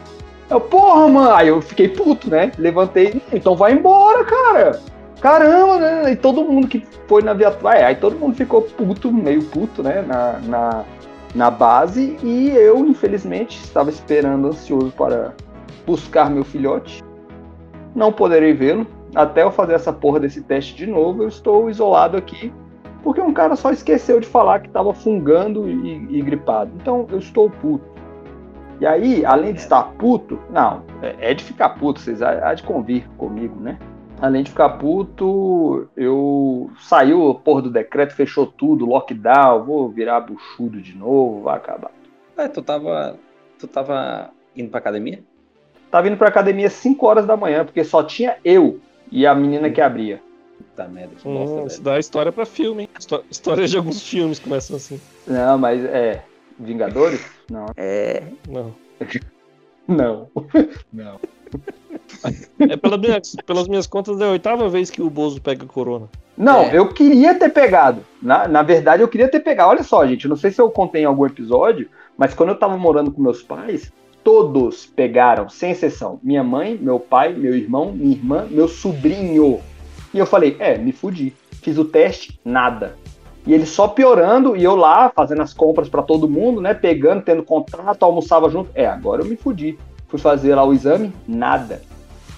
Eu, 0.50 0.61
porra, 0.61 1.09
mano. 1.09 1.32
Aí 1.32 1.49
eu 1.49 1.61
fiquei 1.61 1.88
puto, 1.88 2.31
né? 2.31 2.53
Levantei, 2.59 3.20
então 3.32 3.56
vai 3.56 3.73
embora, 3.73 4.25
cara. 4.25 4.81
Caramba, 5.20 5.79
né? 5.79 6.12
E 6.12 6.17
todo 6.17 6.44
mundo 6.44 6.69
que 6.69 6.87
foi 7.06 7.23
na 7.23 7.32
viatura. 7.32 7.87
Aí 7.87 7.97
todo 7.97 8.17
mundo 8.17 8.37
ficou 8.37 8.62
puto, 8.62 9.12
meio 9.12 9.43
puto, 9.44 9.82
né? 9.82 10.03
Na, 10.03 10.38
na, 10.41 10.85
na 11.35 11.50
base. 11.50 12.17
E 12.23 12.50
eu, 12.50 12.87
infelizmente, 12.87 13.59
estava 13.59 13.91
esperando 13.91 14.49
ansioso 14.49 14.93
para 14.93 15.35
buscar 15.87 16.31
meu 16.31 16.44
filhote. 16.44 17.03
Não 17.94 18.12
poderei 18.12 18.53
vê-lo. 18.53 18.87
Até 19.15 19.43
eu 19.43 19.50
fazer 19.50 19.73
essa 19.73 19.93
porra 19.93 20.20
desse 20.20 20.43
teste 20.43 20.75
de 20.75 20.87
novo, 20.87 21.23
eu 21.23 21.29
estou 21.29 21.69
isolado 21.69 22.17
aqui. 22.17 22.53
Porque 23.03 23.20
um 23.20 23.32
cara 23.32 23.56
só 23.56 23.70
esqueceu 23.70 24.20
de 24.20 24.26
falar 24.26 24.61
que 24.61 24.69
estava 24.69 24.93
fungando 24.93 25.69
e, 25.69 26.19
e 26.19 26.23
gripado. 26.23 26.70
Então 26.76 27.06
eu 27.11 27.19
estou 27.19 27.50
puto. 27.50 27.99
E 28.81 28.87
aí, 28.87 29.25
além 29.25 29.55
de 29.55 29.61
estar 29.61 29.82
puto, 29.99 30.38
não, 30.50 30.85
é, 31.03 31.31
é 31.31 31.35
de 31.35 31.43
ficar 31.43 31.70
puto, 31.70 31.99
vocês 31.99 32.23
há 32.23 32.55
de 32.55 32.62
convir 32.62 33.09
comigo, 33.17 33.59
né? 33.61 33.76
Além 34.20 34.43
de 34.43 34.50
ficar 34.50 34.70
puto, 34.70 35.88
eu 35.97 36.70
saiu 36.81 37.23
o 37.23 37.35
porra 37.35 37.62
do 37.62 37.70
decreto, 37.70 38.15
fechou 38.15 38.47
tudo, 38.47 38.85
lockdown, 38.85 39.65
vou 39.65 39.88
virar 39.88 40.20
buchudo 40.20 40.81
de 40.81 40.97
novo, 40.97 41.43
vai 41.43 41.56
acabar. 41.56 41.91
É, 42.37 42.49
tu 42.49 42.62
tava. 42.62 43.17
Tu 43.59 43.67
tava 43.67 44.31
indo 44.56 44.70
pra 44.70 44.79
academia? 44.79 45.23
Tava 45.91 46.09
indo 46.09 46.17
pra 46.17 46.29
academia 46.29 46.69
5 46.69 47.06
horas 47.06 47.26
da 47.26 47.37
manhã, 47.37 47.65
porque 47.65 47.82
só 47.85 48.03
tinha 48.03 48.37
eu 48.44 48.81
e 49.11 49.26
a 49.26 49.35
menina 49.35 49.70
que 49.70 49.81
abria. 49.81 50.20
Puta 50.56 50.88
merda, 50.88 51.15
que 51.17 51.25
bosta, 51.25 51.56
hum, 51.56 51.67
Isso 51.67 51.82
dá 51.82 51.99
história 51.99 52.32
pra 52.32 52.44
filme, 52.44 52.82
hein? 52.82 52.88
História 53.31 53.67
de 53.67 53.76
alguns 53.76 54.03
filmes 54.03 54.38
começam 54.38 54.76
assim. 54.76 55.00
Não, 55.26 55.56
mas 55.56 55.85
é. 55.85 56.25
Vingadores? 56.59 57.25
Não. 57.50 57.67
É. 57.76 58.23
Não. 58.49 58.75
Não. 59.87 60.29
Não. 60.93 61.19
É 62.58 62.76
pela 62.76 62.99
minha, 62.99 63.20
pelas 63.46 63.69
minhas 63.69 63.87
contas, 63.87 64.20
é 64.20 64.25
a 64.25 64.31
oitava 64.31 64.69
vez 64.69 64.90
que 64.90 65.02
o 65.02 65.10
Bozo 65.10 65.40
pega 65.40 65.66
corona. 65.66 66.08
Não, 66.37 66.62
é. 66.62 66.76
eu 66.76 66.93
queria 66.93 67.34
ter 67.34 67.49
pegado. 67.49 68.05
Na, 68.22 68.46
na 68.46 68.62
verdade, 68.62 69.02
eu 69.02 69.08
queria 69.08 69.28
ter 69.28 69.40
pegado. 69.40 69.70
Olha 69.70 69.82
só, 69.82 70.06
gente, 70.06 70.25
eu 70.25 70.28
não 70.28 70.37
sei 70.37 70.50
se 70.50 70.60
eu 70.60 70.70
contei 70.70 71.02
em 71.02 71.06
algum 71.06 71.26
episódio, 71.26 71.88
mas 72.16 72.34
quando 72.34 72.50
eu 72.50 72.58
tava 72.58 72.76
morando 72.76 73.10
com 73.10 73.20
meus 73.20 73.43
pais, 73.43 73.93
todos 74.22 74.87
pegaram, 74.87 75.49
sem 75.49 75.72
exceção. 75.72 76.20
Minha 76.22 76.44
mãe, 76.44 76.78
meu 76.81 77.00
pai, 77.00 77.32
meu 77.32 77.56
irmão, 77.56 77.93
minha 77.93 78.14
irmã, 78.14 78.46
meu 78.50 78.69
sobrinho. 78.69 79.60
E 80.12 80.19
eu 80.19 80.26
falei, 80.26 80.56
é, 80.58 80.78
me 80.78 80.93
fudi. 80.93 81.34
Fiz 81.62 81.76
o 81.76 81.84
teste, 81.84 82.38
nada. 82.44 82.96
E 83.46 83.55
ele 83.55 83.66
só 83.66 83.88
piorando, 83.88 84.56
e 84.56 84.62
eu 84.62 84.76
lá 84.76 85.10
fazendo 85.14 85.43
as 85.43 85.55
compras 85.55 85.88
para 85.88 86.02
todo 86.02 86.28
mundo, 86.28 86.60
né? 86.60 86.75
Pegando, 86.75 87.22
tendo 87.22 87.43
contato, 87.43 88.02
almoçava 88.02 88.50
junto. 88.50 88.70
É, 88.75 88.87
agora 88.87 89.22
eu 89.22 89.26
me 89.26 89.37
fudi. 89.37 89.78
Fui 90.08 90.19
fazer 90.19 90.55
lá 90.55 90.64
o 90.64 90.72
exame, 90.72 91.12
nada. 91.26 91.82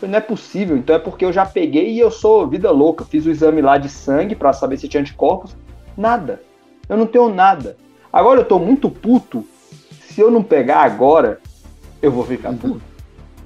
Falei, 0.00 0.12
não 0.12 0.18
é 0.18 0.22
possível, 0.22 0.78
então 0.78 0.96
é 0.96 0.98
porque 0.98 1.26
eu 1.26 1.32
já 1.32 1.44
peguei 1.44 1.90
e 1.90 2.00
eu 2.00 2.10
sou 2.10 2.48
vida 2.48 2.70
louca. 2.70 3.04
Fiz 3.04 3.26
o 3.26 3.30
exame 3.30 3.60
lá 3.60 3.76
de 3.76 3.90
sangue 3.90 4.34
para 4.34 4.52
saber 4.52 4.78
se 4.78 4.88
tinha 4.88 5.02
anticorpos. 5.02 5.54
Nada. 5.94 6.40
Eu 6.88 6.96
não 6.96 7.06
tenho 7.06 7.28
nada. 7.28 7.76
Agora 8.10 8.40
eu 8.40 8.44
tô 8.44 8.58
muito 8.58 8.88
puto. 8.88 9.44
Se 10.00 10.20
eu 10.20 10.30
não 10.30 10.42
pegar 10.42 10.80
agora, 10.80 11.38
eu 12.00 12.10
vou 12.10 12.24
ficar 12.24 12.54
puto. 12.54 12.80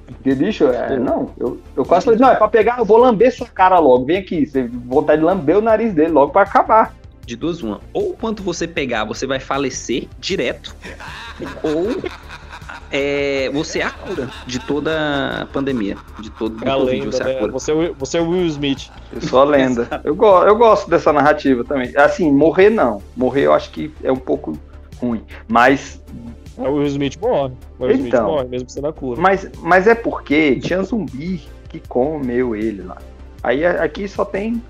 Porque, 0.05 0.33
bicho, 0.33 0.65
é, 0.67 0.97
não, 0.97 1.31
eu, 1.37 1.59
eu 1.75 1.83
quase 1.83 2.05
falei, 2.05 2.19
não, 2.19 2.29
é 2.29 2.35
pra 2.35 2.47
pegar, 2.47 2.77
eu 2.77 2.85
vou 2.85 2.97
lamber 2.97 3.35
sua 3.35 3.47
cara 3.47 3.77
logo. 3.77 4.05
Vem 4.05 4.17
aqui, 4.17 4.45
você 4.45 4.67
vontade 4.67 5.19
de 5.19 5.25
lamber 5.25 5.57
o 5.57 5.61
nariz 5.61 5.93
dele 5.93 6.11
logo 6.11 6.31
para 6.31 6.43
acabar 6.43 6.95
de 7.25 7.35
duas 7.35 7.61
uma. 7.61 7.81
Ou 7.91 8.13
quanto 8.13 8.43
você 8.43 8.67
pegar, 8.67 9.03
você 9.03 9.25
vai 9.25 9.39
falecer 9.39 10.07
direto, 10.19 10.75
ou 11.63 12.01
é, 12.91 13.49
você 13.51 13.79
é 13.79 13.83
a 13.83 13.91
cura 13.91 14.29
de 14.45 14.59
toda 14.59 15.41
a 15.41 15.45
pandemia, 15.47 15.97
de 16.19 16.29
todo 16.31 16.63
é 16.63 16.75
o 16.75 16.79
Covid, 16.79 17.05
você 17.05 17.21
é 17.21 17.25
a 17.25 17.27
né? 17.27 17.33
cura. 17.35 17.51
Você, 17.51 17.71
é 17.71 17.91
você 17.97 18.17
é 18.17 18.21
o 18.21 18.29
Will 18.29 18.45
Smith. 18.47 18.89
Eu 19.13 19.21
sou 19.21 19.39
a 19.39 19.43
lenda. 19.43 20.01
eu, 20.03 20.15
go 20.15 20.43
eu 20.43 20.55
gosto 20.55 20.89
dessa 20.89 21.11
narrativa 21.11 21.63
também. 21.63 21.91
Assim, 21.97 22.31
morrer 22.31 22.69
não. 22.69 23.01
Morrer 23.15 23.41
eu 23.41 23.53
acho 23.53 23.71
que 23.71 23.93
é 24.03 24.11
um 24.11 24.17
pouco 24.17 24.57
ruim. 24.99 25.23
Mas 25.47 26.01
o 26.57 26.63
Will 26.63 26.87
Smith 26.87 27.17
morre. 27.19 27.53
O 27.79 27.85
Will 27.85 27.95
então, 27.95 28.03
Smith 28.03 28.21
morre, 28.21 28.47
mesmo 28.47 28.69
sendo 28.69 28.87
a 28.87 28.93
cura. 28.93 29.21
Mas, 29.21 29.49
mas 29.59 29.87
é 29.87 29.95
porque 29.95 30.59
tinha 30.59 30.81
zumbi 30.83 31.43
que 31.69 31.79
comeu 31.79 32.55
ele 32.55 32.83
lá. 32.83 32.97
Aí 33.43 33.65
aqui 33.65 34.07
só 34.07 34.23
tem 34.23 34.61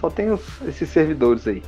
só 0.00 0.10
tem 0.10 0.30
os, 0.30 0.42
esses 0.66 0.88
servidores 0.90 1.46
aí. 1.48 1.62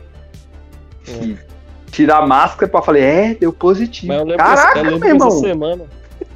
É. 1.08 1.55
Tirar 1.90 2.18
a 2.18 2.26
máscara 2.26 2.70
pra 2.70 2.82
falar, 2.82 2.98
é, 2.98 3.34
deu 3.34 3.52
positivo. 3.52 4.12
Caraca, 4.36 4.82
meu 4.82 5.04
irmão. 5.04 5.30
Semana. 5.30 5.84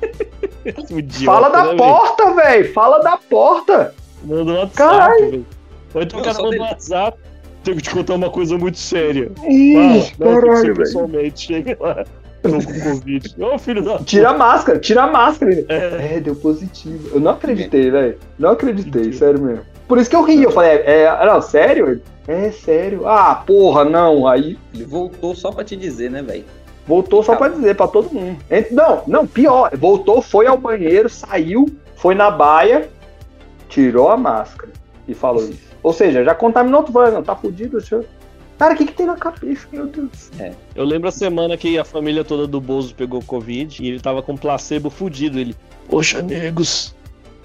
Idiota, 0.91 1.25
Fala 1.25 1.49
da 1.49 1.65
né, 1.65 1.77
porta, 1.77 2.35
velho. 2.35 2.73
Fala 2.73 2.99
da 3.01 3.17
porta. 3.17 3.95
Manda 4.25 4.45
no 4.45 4.59
WhatsApp, 4.59 5.21
velho. 5.21 5.47
Vai 5.93 6.05
o 6.05 6.23
cara 6.23 6.39
no 6.39 6.59
WhatsApp. 6.59 7.19
Tenho 7.65 7.77
que 7.77 7.83
te 7.83 7.91
contar 7.91 8.15
uma 8.15 8.31
coisa 8.31 8.57
muito 8.57 8.79
séria. 8.79 9.31
Ih, 9.47 10.11
caralho, 10.19 10.63
velho. 10.63 10.77
Pessoalmente, 10.77 11.47
chega 11.47 11.77
lá. 11.81 12.05
Tô 12.43 12.51
com 12.51 12.91
Covid. 12.91 13.35
Ô, 13.39 13.59
filho 13.59 13.85
da. 13.85 13.99
Tira 13.99 14.31
a 14.31 14.39
máscara, 14.39 14.79
tira 14.79 15.03
a 15.03 15.07
máscara. 15.07 15.53
É, 15.69 16.17
é 16.17 16.21
deu 16.21 16.35
positivo. 16.35 17.11
Eu 17.15 17.21
não 17.21 17.33
acreditei, 17.33 17.91
velho. 17.91 18.19
Não 18.39 18.51
acreditei, 18.51 19.13
sério 19.13 19.43
mesmo. 19.43 19.65
Por 19.91 19.99
isso 19.99 20.09
que 20.09 20.15
eu 20.15 20.23
ri. 20.23 20.41
Eu 20.41 20.53
falei, 20.53 20.71
é, 20.71 21.03
é 21.03 21.27
não, 21.27 21.43
sério? 21.43 22.01
É 22.29 22.53
sério. 22.53 23.09
Ah, 23.09 23.35
porra, 23.45 23.85
não. 23.85 24.25
Aí. 24.25 24.57
Ele 24.73 24.85
voltou 24.85 25.35
só 25.35 25.51
pra 25.51 25.65
te 25.65 25.75
dizer, 25.75 26.13
né, 26.13 26.23
velho? 26.23 26.45
Voltou 26.87 27.25
só 27.25 27.35
para 27.35 27.53
dizer 27.53 27.75
para 27.75 27.89
todo 27.89 28.09
mundo. 28.15 28.39
Não, 28.71 29.03
não, 29.09 29.27
pior. 29.27 29.77
Voltou, 29.77 30.23
foi 30.23 30.47
ao 30.47 30.57
banheiro, 30.57 31.09
saiu, 31.09 31.67
foi 31.97 32.15
na 32.15 32.31
baia, 32.31 32.89
tirou 33.69 34.11
a 34.11 34.17
máscara 34.17 34.71
e 35.09 35.13
falou 35.13 35.43
isso. 35.43 35.71
Ou 35.83 35.93
seja, 35.93 36.23
já 36.23 36.37
contaminou, 36.37 36.85
tu 36.85 36.93
falou, 36.93 37.11
não, 37.11 37.23
tá 37.25 37.35
fudido, 37.35 37.79
deixa 37.79 37.97
eu... 37.97 38.07
Cara, 38.61 38.75
o 38.75 38.77
que, 38.77 38.87
que 38.87 38.93
tem 38.93 39.07
na 39.07 39.17
cabeça, 39.17 39.67
meu 39.73 39.87
Deus? 39.87 40.31
É. 40.39 40.53
Eu 40.77 40.85
lembro 40.85 41.09
a 41.09 41.13
semana 41.13 41.57
que 41.57 41.77
a 41.79 41.85
família 41.85 42.23
toda 42.23 42.47
do 42.47 42.61
Bozo 42.61 42.95
pegou 42.95 43.21
Covid 43.23 43.83
e 43.83 43.89
ele 43.89 43.99
tava 43.99 44.23
com 44.23 44.37
placebo 44.37 44.89
fudido. 44.89 45.41
Ele, 45.41 45.57
poxa, 45.89 46.23
negos, 46.23 46.95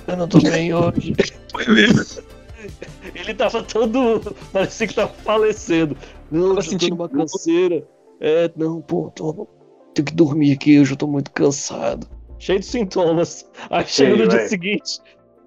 eu 0.07 0.15
não 0.15 0.27
tô 0.27 0.39
bem 0.39 0.73
hoje. 0.73 1.15
Ele 3.15 3.34
tava 3.34 3.63
todo. 3.63 4.36
Parecia 4.51 4.88
que 4.88 4.95
tava 4.95 5.13
falecendo. 5.13 5.98
Não, 6.31 6.55
eu 6.55 6.62
sentindo 6.62 6.95
uma 6.95 7.10
canseira. 7.10 7.86
É, 8.19 8.51
não, 8.55 8.81
pô, 8.81 9.12
tô, 9.15 9.48
tenho 9.93 10.05
que 10.05 10.13
dormir 10.13 10.53
aqui, 10.53 10.75
eu 10.75 10.86
já 10.86 10.95
tô 10.95 11.07
muito 11.07 11.31
cansado. 11.31 12.07
Cheio 12.39 12.60
de 12.60 12.65
sintomas. 12.65 13.50
Aí 13.69 13.86
chega 13.86 14.15
no 14.15 14.27
dia 14.27 14.48
seguinte. 14.48 15.00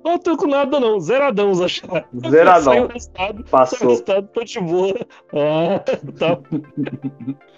Não 0.04 0.18
tô 0.18 0.36
com 0.36 0.46
nada 0.46 0.78
não, 0.80 0.98
zeradão 1.00 1.50
os 1.50 1.60
achados. 1.62 2.08
Zeradão. 2.30 2.62
Saiu 2.62 2.84
o 2.84 2.88
resultado, 2.88 3.44
Passou. 3.44 3.78
saiu 3.78 3.88
o 3.88 3.90
resultado, 3.90 4.28
tô 4.28 4.44
de 4.44 4.60
boa. 4.60 4.94
Ah, 5.34 5.84
tá. 6.18 6.38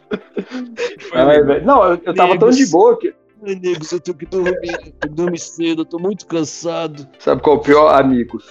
Ai, 1.14 1.61
não, 1.62 1.85
eu, 1.85 2.00
eu 2.05 2.14
tava 2.14 2.38
tão 2.38 2.50
de 2.50 2.67
boa 2.67 2.99
que. 2.99 3.14
Ai, 3.47 3.55
negos, 3.55 3.93
eu 3.93 4.00
tenho 4.00 4.17
que 4.19 4.26
dormir. 4.26 4.50
Eu 4.50 4.61
tenho 4.61 4.93
que 5.00 5.09
dormir 5.09 5.38
cedo, 5.38 5.83
eu 5.83 5.87
tô 5.87 5.99
muito 5.99 6.26
cansado. 6.26 7.09
Sabe 7.19 7.40
qual 7.43 7.57
é 7.57 7.59
o 7.59 7.62
pior, 7.62 7.95
amigos? 7.95 8.50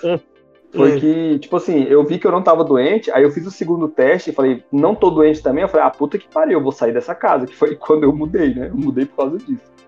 É. 0.73 0.77
Foi 0.77 0.91
É. 0.91 0.99
que, 0.99 1.39
tipo 1.39 1.55
assim, 1.55 1.83
eu 1.83 2.03
vi 2.03 2.19
que 2.19 2.27
eu 2.27 2.31
não 2.31 2.43
tava 2.43 2.63
doente, 2.63 3.11
aí 3.11 3.23
eu 3.23 3.31
fiz 3.31 3.45
o 3.45 3.51
segundo 3.51 3.87
teste 3.87 4.29
e 4.29 4.33
falei, 4.33 4.63
não 4.71 4.93
tô 4.93 5.09
doente 5.09 5.41
também. 5.41 5.63
Eu 5.63 5.69
falei, 5.69 5.87
ah, 5.87 5.89
puta 5.89 6.17
que 6.17 6.27
pariu, 6.27 6.59
eu 6.59 6.63
vou 6.63 6.71
sair 6.71 6.93
dessa 6.93 7.15
casa, 7.15 7.45
que 7.45 7.55
foi 7.55 7.75
quando 7.77 8.03
eu 8.03 8.15
mudei, 8.15 8.53
né? 8.53 8.69
Eu 8.69 8.77
mudei 8.77 9.05
por 9.05 9.17
causa 9.17 9.37
disso. 9.37 9.79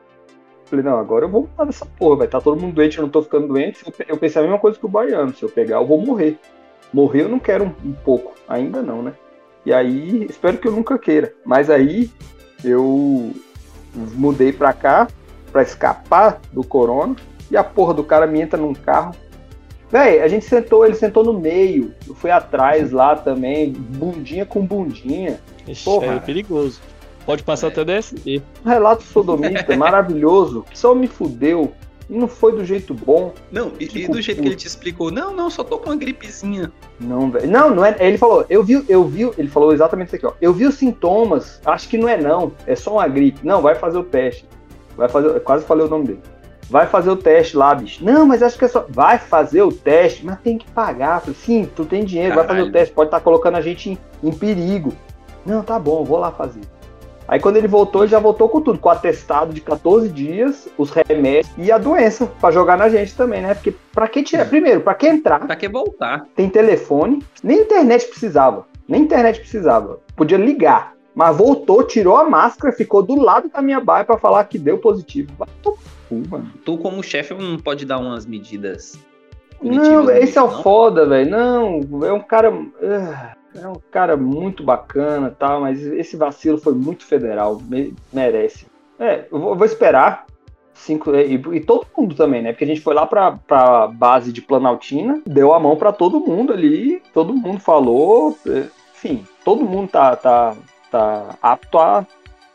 Falei, 0.65 0.85
não, 0.85 0.97
agora 0.97 1.25
eu 1.25 1.29
vou 1.29 1.41
mudar 1.41 1.65
dessa 1.65 1.85
porra, 1.85 2.17
vai 2.17 2.27
tá 2.27 2.39
todo 2.39 2.59
mundo 2.59 2.75
doente, 2.75 2.97
eu 2.97 3.01
não 3.01 3.09
tô 3.09 3.21
ficando 3.21 3.47
doente. 3.47 3.83
Eu 4.07 4.17
pensei 4.17 4.41
a 4.41 4.43
mesma 4.43 4.59
coisa 4.59 4.79
que 4.79 4.85
o 4.85 4.89
baiano, 4.89 5.33
se 5.35 5.43
eu 5.43 5.49
pegar, 5.49 5.77
eu 5.77 5.85
vou 5.85 5.99
morrer. 5.99 6.39
Morrer 6.93 7.23
eu 7.23 7.29
não 7.29 7.39
quero 7.39 7.65
um, 7.65 7.89
um 7.89 7.93
pouco, 7.93 8.33
ainda 8.47 8.81
não, 8.81 9.01
né? 9.01 9.13
E 9.65 9.73
aí, 9.73 10.25
espero 10.29 10.57
que 10.57 10.67
eu 10.67 10.71
nunca 10.71 10.97
queira. 10.97 11.33
Mas 11.45 11.69
aí, 11.69 12.09
eu 12.63 13.31
mudei 13.93 14.51
pra 14.51 14.73
cá, 14.73 15.07
pra 15.51 15.61
escapar 15.61 16.39
do 16.51 16.63
corona, 16.63 17.15
e 17.49 17.57
a 17.57 17.63
porra 17.63 17.93
do 17.93 18.03
cara 18.03 18.25
me 18.25 18.39
entra 18.39 18.59
num 18.59 18.73
carro. 18.73 19.13
Véi, 19.91 20.21
a 20.21 20.27
gente 20.27 20.45
sentou, 20.45 20.85
ele 20.85 20.95
sentou 20.95 21.23
no 21.23 21.33
meio, 21.33 21.93
eu 22.07 22.15
fui 22.15 22.31
atrás 22.31 22.91
lá 22.91 23.15
também, 23.15 23.71
bundinha 23.73 24.45
com 24.45 24.65
bundinha. 24.65 25.39
Ixi, 25.67 25.83
Porra. 25.83 26.13
é 26.13 26.19
perigoso. 26.19 26.79
Pode 27.25 27.43
passar 27.43 27.67
até 27.67 27.83
DST. 27.83 28.41
Um 28.65 28.69
relato 28.69 29.03
sodomista 29.03 29.75
maravilhoso, 29.77 30.65
que 30.69 30.77
só 30.77 30.95
me 30.95 31.07
fudeu. 31.07 31.73
E 32.09 32.17
não 32.17 32.27
foi 32.27 32.51
do 32.51 32.65
jeito 32.65 32.93
bom. 32.93 33.33
Não, 33.51 33.71
e, 33.79 33.85
e 33.85 34.07
do 34.07 34.21
jeito 34.21 34.41
que 34.41 34.47
ele 34.47 34.55
te 34.55 34.67
explicou, 34.67 35.09
não, 35.09 35.33
não, 35.33 35.49
só 35.49 35.63
tô 35.63 35.77
com 35.77 35.89
uma 35.89 35.95
gripezinha. 35.95 36.69
Não, 36.99 37.31
velho. 37.31 37.49
Não, 37.49 37.73
não 37.73 37.85
é. 37.85 37.95
Ele 37.99 38.17
falou, 38.17 38.45
eu 38.49 38.61
vi, 38.61 38.83
eu 38.89 39.05
vi, 39.05 39.31
ele 39.37 39.47
falou 39.47 39.71
exatamente 39.71 40.07
isso 40.07 40.15
aqui, 40.17 40.25
ó. 40.25 40.33
Eu 40.41 40.51
vi 40.51 40.65
os 40.65 40.75
sintomas, 40.75 41.61
acho 41.65 41.87
que 41.87 41.97
não 41.97 42.09
é 42.09 42.17
não, 42.17 42.51
é 42.67 42.75
só 42.75 42.95
uma 42.95 43.07
gripe. 43.07 43.39
Não, 43.43 43.61
vai 43.61 43.75
fazer 43.75 43.97
o 43.97 44.03
teste. 44.03 44.45
Vai 44.97 45.07
fazer, 45.07 45.27
eu 45.29 45.39
quase 45.39 45.65
falei 45.65 45.85
o 45.85 45.89
nome 45.89 46.07
dele. 46.07 46.21
Vai 46.71 46.87
fazer 46.87 47.09
o 47.09 47.17
teste 47.17 47.57
lá, 47.57 47.75
bicho. 47.75 48.01
Não, 48.01 48.25
mas 48.25 48.41
acho 48.41 48.57
que 48.57 48.63
é 48.63 48.67
só. 48.69 48.85
Vai 48.87 49.17
fazer 49.17 49.61
o 49.61 49.73
teste, 49.73 50.25
mas 50.25 50.39
tem 50.39 50.57
que 50.57 50.71
pagar. 50.71 51.19
Falei, 51.19 51.35
sim, 51.35 51.69
tu 51.75 51.83
tem 51.83 52.05
dinheiro, 52.05 52.33
vai 52.33 52.45
fazer 52.45 52.61
o 52.61 52.63
Caralho. 52.63 52.71
teste, 52.71 52.95
pode 52.95 53.09
estar 53.09 53.19
colocando 53.19 53.57
a 53.57 53.61
gente 53.61 53.89
em, 53.89 53.97
em 54.23 54.31
perigo. 54.31 54.93
Não, 55.45 55.63
tá 55.63 55.77
bom, 55.77 56.05
vou 56.05 56.17
lá 56.17 56.31
fazer. 56.31 56.61
Aí 57.27 57.41
quando 57.41 57.57
ele 57.57 57.67
voltou, 57.67 58.03
ele 58.03 58.11
já 58.11 58.19
voltou 58.19 58.47
com 58.47 58.61
tudo, 58.61 58.79
com 58.79 58.87
o 58.87 58.91
atestado 58.91 59.53
de 59.53 59.59
14 59.59 60.07
dias, 60.07 60.69
os 60.77 60.91
remédios 60.91 61.53
e 61.57 61.73
a 61.73 61.77
doença 61.77 62.25
pra 62.39 62.51
jogar 62.51 62.77
na 62.77 62.87
gente 62.87 63.15
também, 63.17 63.41
né? 63.41 63.53
Porque 63.53 63.73
pra 63.93 64.07
que 64.07 64.23
tirar? 64.23 64.47
Primeiro, 64.47 64.79
pra 64.79 64.93
que 64.93 65.07
entrar? 65.07 65.45
Pra 65.45 65.57
que 65.57 65.67
voltar? 65.67 66.25
tem 66.37 66.49
telefone, 66.49 67.21
nem 67.43 67.59
internet 67.59 68.07
precisava. 68.07 68.65
Nem 68.87 69.01
internet 69.01 69.41
precisava. 69.41 69.99
Podia 70.15 70.37
ligar. 70.37 70.93
Mas 71.13 71.35
voltou, 71.35 71.83
tirou 71.83 72.15
a 72.15 72.29
máscara, 72.29 72.73
ficou 72.73 73.03
do 73.03 73.15
lado 73.15 73.49
da 73.49 73.61
minha 73.61 73.81
baia 73.81 74.05
pra 74.05 74.17
falar 74.17 74.45
que 74.45 74.57
deu 74.57 74.77
positivo. 74.77 75.33
Vai 75.37 75.49
tomar 75.61 75.80
no 76.15 76.23
cu, 76.23 76.29
mano. 76.29 76.51
Tu, 76.65 76.77
como 76.77 77.03
chefe, 77.03 77.33
não 77.33 77.57
pode 77.57 77.85
dar 77.85 77.97
umas 77.99 78.25
medidas. 78.25 78.99
Não, 79.61 80.09
esse 80.09 80.37
é 80.37 80.41
o 80.41 80.47
não? 80.51 80.63
foda, 80.63 81.05
velho. 81.05 81.29
Não, 81.29 82.05
é 82.05 82.11
um 82.11 82.19
cara. 82.21 82.51
ah, 82.83 83.35
É 83.53 83.67
um 83.67 83.75
cara 83.91 84.15
muito 84.17 84.63
bacana 84.63 85.27
e 85.27 85.35
tal, 85.35 85.61
mas 85.61 85.81
esse 85.85 86.15
vacilo 86.17 86.57
foi 86.57 86.73
muito 86.73 87.05
federal. 87.05 87.59
me- 87.67 87.93
merece. 88.11 88.65
É, 88.99 89.25
eu 89.31 89.39
vou, 89.39 89.49
eu 89.49 89.55
vou 89.55 89.65
esperar. 89.65 90.25
Cinco, 90.73 91.13
e, 91.15 91.33
e 91.35 91.59
todo 91.59 91.85
mundo 91.95 92.15
também, 92.15 92.41
né? 92.41 92.53
Porque 92.53 92.63
a 92.63 92.67
gente 92.67 92.81
foi 92.81 92.95
lá 92.95 93.05
pra, 93.05 93.33
pra 93.33 93.87
base 93.87 94.31
de 94.33 94.41
Planaltina, 94.41 95.21
deu 95.27 95.53
a 95.53 95.59
mão 95.59 95.75
pra 95.75 95.91
todo 95.91 96.19
mundo 96.21 96.53
ali, 96.53 97.03
todo 97.13 97.33
mundo 97.35 97.59
falou. 97.59 98.35
é, 98.47 98.63
Enfim, 98.95 99.23
todo 99.45 99.63
mundo 99.63 99.89
tá, 99.91 100.15
tá, 100.15 100.55
tá 100.89 101.37
apto 101.41 101.77
a 101.77 102.07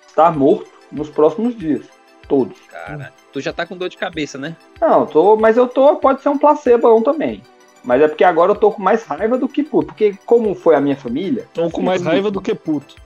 estar 0.08 0.36
morto 0.36 0.68
nos 0.90 1.08
próximos 1.08 1.54
dias. 1.56 1.86
Todos. 2.26 2.58
Cara, 2.68 3.12
tu 3.36 3.40
já 3.42 3.52
tá 3.52 3.66
com 3.66 3.76
dor 3.76 3.90
de 3.90 3.98
cabeça, 3.98 4.38
né? 4.38 4.56
Não, 4.80 5.04
tô, 5.04 5.36
mas 5.36 5.58
eu 5.58 5.68
tô, 5.68 5.96
pode 5.96 6.22
ser 6.22 6.30
um 6.30 6.38
placebo 6.38 7.02
também. 7.02 7.42
Mas 7.84 8.00
é 8.00 8.08
porque 8.08 8.24
agora 8.24 8.52
eu 8.52 8.56
tô 8.56 8.72
com 8.72 8.80
mais 8.82 9.04
raiva 9.04 9.36
do 9.36 9.46
que 9.46 9.62
puto. 9.62 9.88
Porque 9.88 10.16
como 10.24 10.54
foi 10.54 10.74
a 10.74 10.80
minha 10.80 10.96
família, 10.96 11.42
Estão 11.42 11.70
com 11.70 11.82
mais 11.82 12.00
raiva 12.00 12.30
do 12.30 12.40
que 12.40 12.54
puto. 12.54 12.96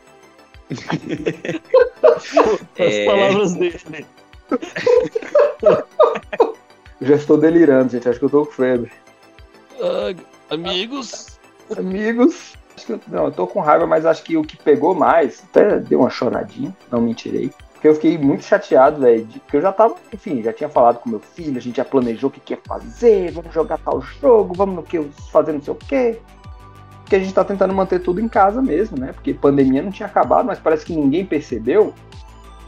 As 0.70 0.78
É. 2.78 3.06
palavras 3.06 3.54
dele. 3.54 4.06
já 7.02 7.14
estou 7.16 7.36
delirando, 7.36 7.90
gente. 7.90 8.08
Acho 8.08 8.20
que 8.20 8.24
eu 8.24 8.30
tô 8.30 8.46
com 8.46 8.52
febre. 8.52 8.92
Ah, 9.82 10.14
amigos, 10.54 11.40
Amigos. 11.76 12.54
acho 12.76 12.86
que 12.86 12.92
eu- 12.92 13.00
não, 13.08 13.24
eu 13.24 13.32
tô 13.32 13.48
com 13.48 13.58
raiva, 13.60 13.84
mas 13.84 14.06
acho 14.06 14.22
que 14.22 14.36
o 14.36 14.44
que 14.44 14.56
pegou 14.56 14.94
mais, 14.94 15.42
até 15.50 15.80
deu 15.80 15.98
uma 16.00 16.10
choradinha, 16.10 16.72
não 16.88 17.00
mentirei. 17.00 17.50
Porque 17.80 17.88
eu 17.88 17.94
fiquei 17.94 18.18
muito 18.18 18.44
chateado, 18.44 19.00
velho. 19.00 19.26
Porque 19.26 19.56
eu 19.56 19.62
já 19.62 19.72
tava, 19.72 19.94
enfim, 20.12 20.42
já 20.42 20.52
tinha 20.52 20.68
falado 20.68 20.98
com 20.98 21.08
meu 21.08 21.18
filho, 21.18 21.56
a 21.56 21.60
gente 21.62 21.78
já 21.78 21.84
planejou 21.84 22.28
o 22.28 22.30
que, 22.30 22.38
que 22.38 22.52
ia 22.52 22.60
fazer, 22.62 23.32
vamos 23.32 23.54
jogar 23.54 23.78
tal 23.78 24.02
jogo, 24.02 24.52
vamos 24.54 24.74
no 24.74 24.82
que 24.82 25.00
fazer 25.32 25.54
não 25.54 25.62
sei 25.62 25.72
o 25.72 25.76
quê. 25.76 26.20
Porque 27.00 27.16
a 27.16 27.18
gente 27.18 27.32
tá 27.32 27.42
tentando 27.42 27.72
manter 27.72 28.00
tudo 28.00 28.20
em 28.20 28.28
casa 28.28 28.60
mesmo, 28.60 28.98
né? 28.98 29.14
Porque 29.14 29.32
pandemia 29.32 29.80
não 29.80 29.90
tinha 29.90 30.06
acabado, 30.06 30.44
mas 30.44 30.58
parece 30.58 30.84
que 30.84 30.94
ninguém 30.94 31.24
percebeu 31.24 31.94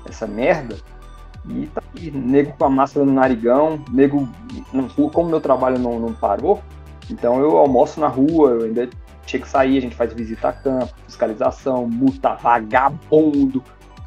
essa 0.08 0.26
merda. 0.26 0.78
E 1.46 1.66
tá 1.66 1.82
aí, 1.94 2.10
nego 2.10 2.54
com 2.56 2.64
a 2.64 2.70
máscara 2.70 3.04
no 3.04 3.12
narigão, 3.12 3.84
nego 3.90 4.26
na 4.72 4.84
rua, 4.84 5.10
como 5.10 5.28
meu 5.28 5.42
trabalho 5.42 5.78
não, 5.78 6.00
não 6.00 6.14
parou, 6.14 6.62
então 7.10 7.38
eu 7.38 7.58
almoço 7.58 8.00
na 8.00 8.08
rua, 8.08 8.52
eu 8.52 8.62
ainda 8.62 8.88
tinha 9.26 9.42
que 9.42 9.48
sair, 9.48 9.76
a 9.76 9.80
gente 9.82 9.94
faz 9.94 10.10
visita 10.14 10.48
a 10.48 10.52
campo, 10.54 10.94
fiscalização, 11.06 11.86
multa 11.86 12.34
vagabundo. 12.34 13.62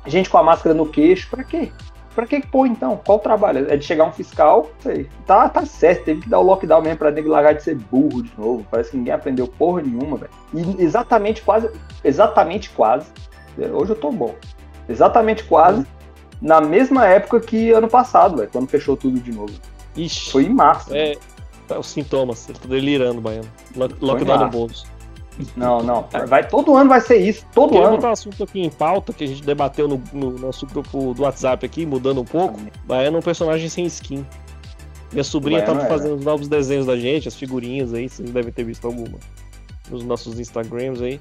Gente 0.05 0.29
com 0.29 0.37
a 0.37 0.43
máscara 0.43 0.73
no 0.75 0.85
queixo, 0.85 1.29
pra 1.29 1.43
quê? 1.43 1.71
Pra 2.13 2.25
que 2.25 2.39
põe 2.47 2.69
então? 2.69 2.99
Qual 3.05 3.17
o 3.17 3.21
trabalho? 3.21 3.69
É 3.69 3.75
de 3.75 3.83
chegar 3.83 4.05
um 4.05 4.11
fiscal? 4.11 4.69
Sei. 4.79 5.09
Tá, 5.25 5.49
tá 5.49 5.65
certo, 5.65 6.05
teve 6.05 6.21
que 6.21 6.29
dar 6.29 6.39
o 6.39 6.43
lockdown 6.43 6.81
mesmo 6.81 6.97
pra 6.97 7.11
nego 7.11 7.27
largar 7.29 7.53
de 7.53 7.63
ser 7.63 7.75
burro 7.75 8.23
de 8.23 8.31
novo. 8.37 8.65
Parece 8.71 8.91
que 8.91 8.97
ninguém 8.97 9.13
aprendeu 9.13 9.47
porra 9.47 9.81
nenhuma, 9.81 10.15
velho. 10.15 10.31
E 10.53 10.81
exatamente 10.81 11.41
quase, 11.41 11.69
exatamente 12.03 12.69
quase. 12.69 13.07
Hoje 13.73 13.91
eu 13.91 13.95
tô 13.97 14.11
bom. 14.11 14.33
Exatamente 14.87 15.43
quase 15.43 15.85
na 16.41 16.61
mesma 16.61 17.05
época 17.05 17.39
que 17.39 17.71
ano 17.71 17.87
passado, 17.87 18.37
velho, 18.37 18.49
quando 18.49 18.67
fechou 18.67 18.95
tudo 18.95 19.19
de 19.19 19.31
novo. 19.31 19.53
Ixi, 19.97 20.31
Foi 20.31 20.43
em 20.45 20.53
março. 20.53 20.93
é, 20.95 21.15
é 21.69 21.77
os 21.77 21.87
sintomas. 21.87 22.47
Ele 22.47 22.59
tá 22.59 22.67
delirando, 22.67 23.19
Baiano. 23.19 23.47
Lockdown 23.75 24.39
no 24.39 24.49
bolso. 24.49 24.85
Não, 25.55 25.83
não. 25.83 26.07
Vai, 26.27 26.47
todo 26.47 26.75
ano 26.75 26.89
vai 26.89 27.01
ser 27.01 27.17
isso. 27.17 27.45
Todo 27.53 27.71
Queria 27.71 27.87
ano. 27.87 27.97
botar 27.97 28.09
um 28.09 28.13
assunto 28.13 28.43
aqui 28.43 28.61
em 28.61 28.69
pauta 28.69 29.11
que 29.11 29.23
a 29.23 29.27
gente 29.27 29.43
debateu 29.43 29.87
no, 29.87 30.01
no 30.13 30.31
nosso 30.31 30.65
grupo 30.65 31.13
do 31.13 31.23
WhatsApp 31.23 31.65
aqui, 31.65 31.85
mudando 31.85 32.21
um 32.21 32.25
pouco. 32.25 32.59
Baiano 32.85 33.17
é 33.17 33.19
um 33.19 33.23
personagem 33.23 33.67
sem 33.67 33.85
skin. 33.85 34.25
Minha 35.11 35.23
sobrinha 35.23 35.61
Baiano 35.61 35.79
tava 35.79 35.87
é, 35.87 35.89
fazendo 35.89 36.15
os 36.17 36.25
novos 36.25 36.47
desenhos 36.47 36.85
da 36.85 36.97
gente, 36.97 37.27
as 37.27 37.35
figurinhas 37.35 37.93
aí, 37.93 38.09
vocês 38.09 38.29
devem 38.29 38.51
ter 38.51 38.63
visto 38.63 38.85
alguma 38.85 39.17
nos 39.89 40.03
nossos 40.03 40.39
Instagrams 40.39 41.01
aí. 41.01 41.19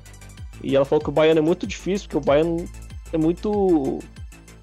E 0.62 0.75
ela 0.75 0.85
falou 0.85 1.02
que 1.02 1.11
o 1.11 1.12
baiano 1.12 1.40
é 1.40 1.42
muito 1.42 1.66
difícil, 1.66 2.09
porque 2.09 2.18
o 2.18 2.21
baiano 2.21 2.64
é 3.12 3.18
muito. 3.18 3.99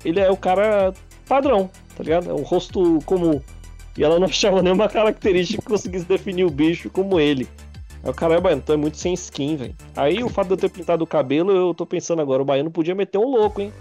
Ele 0.04 0.20
é 0.20 0.32
o 0.32 0.38
cara 0.38 0.94
padrão, 1.28 1.70
tá 1.96 2.04
ligado? 2.04 2.30
É 2.30 2.34
um 2.34 2.42
rosto 2.42 3.00
comum. 3.06 3.40
E 3.98 4.04
ela 4.04 4.18
não 4.20 4.28
achava 4.28 4.62
nenhuma 4.62 4.88
característica 4.88 5.62
que 5.62 5.68
conseguisse 5.68 6.06
definir 6.06 6.46
o 6.46 6.50
bicho 6.50 6.90
como 6.90 7.20
ele. 7.20 7.48
Aí 8.04 8.10
o 8.10 8.14
cara 8.14 8.36
é 8.36 8.42
baiano, 8.42 8.62
então 8.64 8.74
é 8.74 8.78
muito 8.78 8.98
sem 8.98 9.14
skin, 9.14 9.56
velho. 9.56 9.76
Aí 9.96 10.24
o 10.24 10.30
fato 10.30 10.48
de 10.48 10.54
eu 10.54 10.58
ter 10.58 10.70
pintado 10.70 11.04
o 11.04 11.08
cabelo, 11.08 11.52
eu 11.52 11.74
tô 11.74 11.86
pensando 11.86 12.22
agora, 12.22 12.42
o 12.42 12.46
baiano 12.46 12.72
podia 12.72 12.96
meter 12.96 13.18
um 13.18 13.30
louco, 13.30 13.62
hein? 13.62 13.72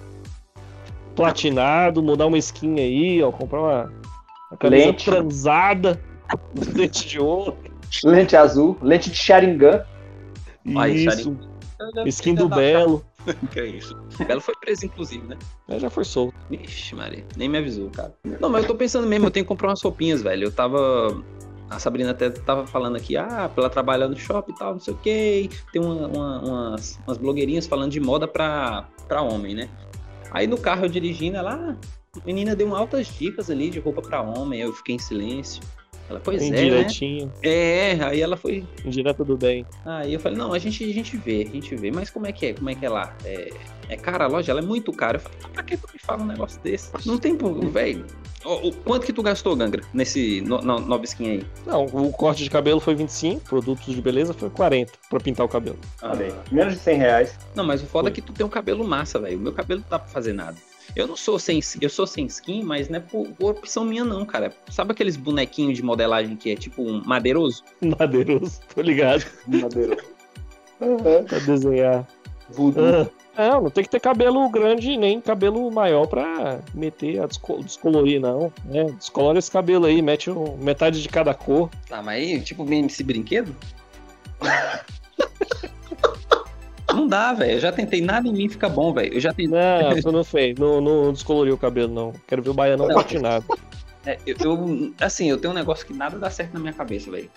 Platinado, 1.16 2.02
mudar 2.02 2.26
uma 2.26 2.38
skin 2.38 2.78
aí, 2.78 3.22
ó, 3.22 3.32
comprar 3.32 3.60
uma, 3.60 3.92
uma 4.50 4.58
camisa 4.58 4.86
Lente. 4.86 5.04
transada, 5.06 6.00
dente 6.74 7.08
de 7.08 7.18
ouro. 7.18 7.56
Lente 8.04 8.36
azul, 8.36 8.76
lente 8.82 9.10
de 9.10 9.16
Sharingan. 9.16 9.84
Aí, 10.76 11.06
Isso, 11.06 11.36
skin 12.06 12.34
do 12.34 12.48
Belo. 12.48 13.04
Que 13.50 13.60
é 13.60 13.66
isso? 13.66 13.98
O 14.18 14.24
Belo 14.24 14.40
foi 14.40 14.54
preso, 14.60 14.86
inclusive, 14.86 15.26
né? 15.26 15.36
É, 15.68 15.78
já 15.78 15.90
foi 15.90 16.04
solto. 16.04 16.34
Vixe, 16.48 16.94
Maria, 16.94 17.24
nem 17.36 17.48
me 17.48 17.58
avisou, 17.58 17.90
cara. 17.90 18.14
Não, 18.40 18.48
mas 18.48 18.62
eu 18.62 18.68
tô 18.68 18.74
pensando 18.74 19.06
mesmo, 19.06 19.26
eu 19.26 19.30
tenho 19.30 19.44
que 19.44 19.48
comprar 19.48 19.68
umas 19.68 19.82
roupinhas, 19.82 20.22
velho. 20.22 20.44
Eu 20.44 20.52
tava 20.52 21.22
a 21.70 21.78
Sabrina 21.78 22.10
até 22.10 22.28
tava 22.28 22.66
falando 22.66 22.96
aqui, 22.96 23.16
ah, 23.16 23.48
ela 23.56 23.70
trabalha 23.70 24.08
no 24.08 24.16
shopping 24.16 24.52
e 24.52 24.56
tal, 24.56 24.72
não 24.72 24.80
sei 24.80 24.92
o 24.92 24.96
quê. 24.96 25.48
Tem 25.72 25.80
uma, 25.80 26.08
uma, 26.08 26.40
umas, 26.40 26.98
umas 27.06 27.16
blogueirinhas 27.16 27.66
falando 27.66 27.92
de 27.92 28.00
moda 28.00 28.26
pra 28.26 28.88
homem, 29.22 29.54
né? 29.54 29.70
Aí 30.32 30.48
no 30.48 30.58
carro 30.58 30.86
eu 30.86 30.88
dirigindo, 30.88 31.36
ela, 31.36 31.54
ah, 31.54 31.76
a 32.20 32.26
menina 32.26 32.56
deu 32.56 32.74
altas 32.74 33.06
dicas 33.06 33.48
ali 33.50 33.70
de 33.70 33.78
roupa 33.78 34.02
pra 34.02 34.20
homem, 34.20 34.60
eu 34.60 34.72
fiquei 34.72 34.96
em 34.96 34.98
silêncio. 34.98 35.62
Ela, 36.10 36.20
pois 36.20 36.42
é, 36.42 36.50
né? 36.50 36.62
Indiretinho. 36.64 37.32
É, 37.40 37.92
aí 38.02 38.20
ela 38.20 38.36
foi. 38.36 38.66
Indireta 38.84 39.24
do 39.24 39.36
bem. 39.36 39.64
Aí 39.86 40.12
eu 40.12 40.18
falei, 40.18 40.36
não, 40.36 40.52
a 40.52 40.58
gente, 40.58 40.82
a 40.82 40.92
gente 40.92 41.16
vê, 41.16 41.46
a 41.48 41.54
gente 41.54 41.76
vê. 41.76 41.92
Mas 41.92 42.10
como 42.10 42.26
é 42.26 42.32
que 42.32 42.46
é? 42.46 42.52
Como 42.52 42.68
é 42.68 42.74
que 42.74 42.84
é 42.84 42.88
lá? 42.88 43.14
É, 43.24 43.50
é 43.88 43.96
cara 43.96 44.24
a 44.24 44.26
loja? 44.26 44.50
Ela 44.50 44.60
é 44.60 44.64
muito 44.64 44.92
cara. 44.92 45.18
Eu 45.18 45.20
falei, 45.20 45.38
pra 45.52 45.62
que 45.62 45.76
tu 45.76 45.88
me 45.92 46.00
fala 46.00 46.22
um 46.22 46.26
negócio 46.26 46.60
desse? 46.62 46.90
Não 47.06 47.16
tem, 47.16 47.36
velho. 47.70 48.04
O 48.44 48.72
quanto 48.72 49.06
que 49.06 49.12
tu 49.12 49.22
gastou, 49.22 49.54
Gangra, 49.54 49.82
nesse 49.92 50.40
no, 50.40 50.58
no, 50.62 50.80
nova 50.80 51.04
skin 51.04 51.30
aí? 51.30 51.46
Não, 51.66 51.84
o 51.84 52.10
corte 52.10 52.42
de 52.42 52.48
cabelo 52.48 52.80
foi 52.80 52.94
25, 52.94 53.44
produtos 53.44 53.94
de 53.94 54.00
beleza 54.00 54.32
foi 54.32 54.48
40 54.48 54.92
pra 55.10 55.20
pintar 55.20 55.44
o 55.44 55.48
cabelo. 55.48 55.78
Ah, 56.00 56.14
Menos 56.50 56.72
de 56.72 56.80
100 56.80 56.98
reais. 56.98 57.38
Não, 57.54 57.64
mas 57.64 57.82
o 57.82 57.86
foda 57.86 58.04
foi. 58.04 58.12
é 58.12 58.14
que 58.14 58.22
tu 58.22 58.32
tem 58.32 58.44
um 58.44 58.48
cabelo 58.48 58.82
massa, 58.82 59.20
velho. 59.20 59.38
O 59.38 59.40
meu 59.42 59.52
cabelo 59.52 59.82
não 59.82 59.88
dá 59.90 59.98
pra 59.98 60.08
fazer 60.08 60.32
nada. 60.32 60.56
Eu 60.96 61.06
não 61.06 61.16
sou 61.16 61.38
sem 61.38 61.60
eu 61.80 61.90
sou 61.90 62.06
sem 62.06 62.26
skin, 62.26 62.62
mas 62.62 62.88
não 62.88 62.98
é 62.98 63.00
por, 63.00 63.28
por 63.28 63.50
opção 63.52 63.84
minha 63.84 64.04
não, 64.04 64.24
cara. 64.24 64.52
Sabe 64.70 64.92
aqueles 64.92 65.16
bonequinhos 65.16 65.76
de 65.76 65.82
modelagem 65.82 66.36
que 66.36 66.50
é 66.50 66.56
tipo 66.56 66.82
um 66.82 67.02
madeiroso? 67.04 67.62
Madeiroso, 67.98 68.60
tô 68.74 68.82
ligado. 68.82 69.24
Madeiroso. 69.46 70.02
pra 71.28 71.38
desenhar. 71.38 72.06
Voodoo. 72.50 73.10
Não, 73.36 73.62
não 73.62 73.70
tem 73.70 73.84
que 73.84 73.90
ter 73.90 74.00
cabelo 74.00 74.48
grande 74.50 74.96
nem 74.96 75.20
cabelo 75.20 75.70
maior 75.70 76.06
pra 76.06 76.60
meter 76.74 77.22
a 77.22 77.26
desco 77.26 77.62
descolorir, 77.62 78.20
não. 78.20 78.52
É, 78.70 78.84
descolore 78.84 79.38
esse 79.38 79.50
cabelo 79.50 79.86
aí, 79.86 80.02
mete 80.02 80.30
um, 80.30 80.56
metade 80.56 81.00
de 81.00 81.08
cada 81.08 81.32
cor. 81.32 81.70
Ah, 81.90 82.02
mas 82.02 82.16
aí, 82.16 82.40
tipo, 82.40 82.66
esse 82.70 83.04
brinquedo? 83.04 83.54
Não 86.92 87.06
dá, 87.06 87.32
velho. 87.32 87.52
Eu 87.52 87.60
já 87.60 87.72
tentei, 87.72 88.00
nada 88.00 88.26
em 88.28 88.32
mim 88.32 88.48
fica 88.48 88.68
bom, 88.68 88.92
velho. 88.92 89.14
Eu 89.14 89.20
já 89.20 89.32
tentei. 89.32 89.48
Não, 89.48 90.00
tu 90.02 90.12
não 90.12 90.24
fez. 90.24 90.58
Não, 90.58 90.80
não 90.80 91.12
descoloriu 91.12 91.54
o 91.54 91.58
cabelo, 91.58 91.92
não. 91.92 92.12
Quero 92.26 92.42
ver 92.42 92.50
o 92.50 92.54
baiano 92.54 92.86
não 92.86 92.94
patinado. 92.94 93.44
É, 94.06 94.18
eu, 94.26 94.34
eu, 94.40 94.92
assim, 95.00 95.28
eu 95.28 95.36
tenho 95.36 95.52
um 95.52 95.56
negócio 95.56 95.86
que 95.86 95.92
nada 95.92 96.18
dá 96.18 96.30
certo 96.30 96.54
na 96.54 96.60
minha 96.60 96.72
cabeça, 96.72 97.10
velho. 97.10 97.30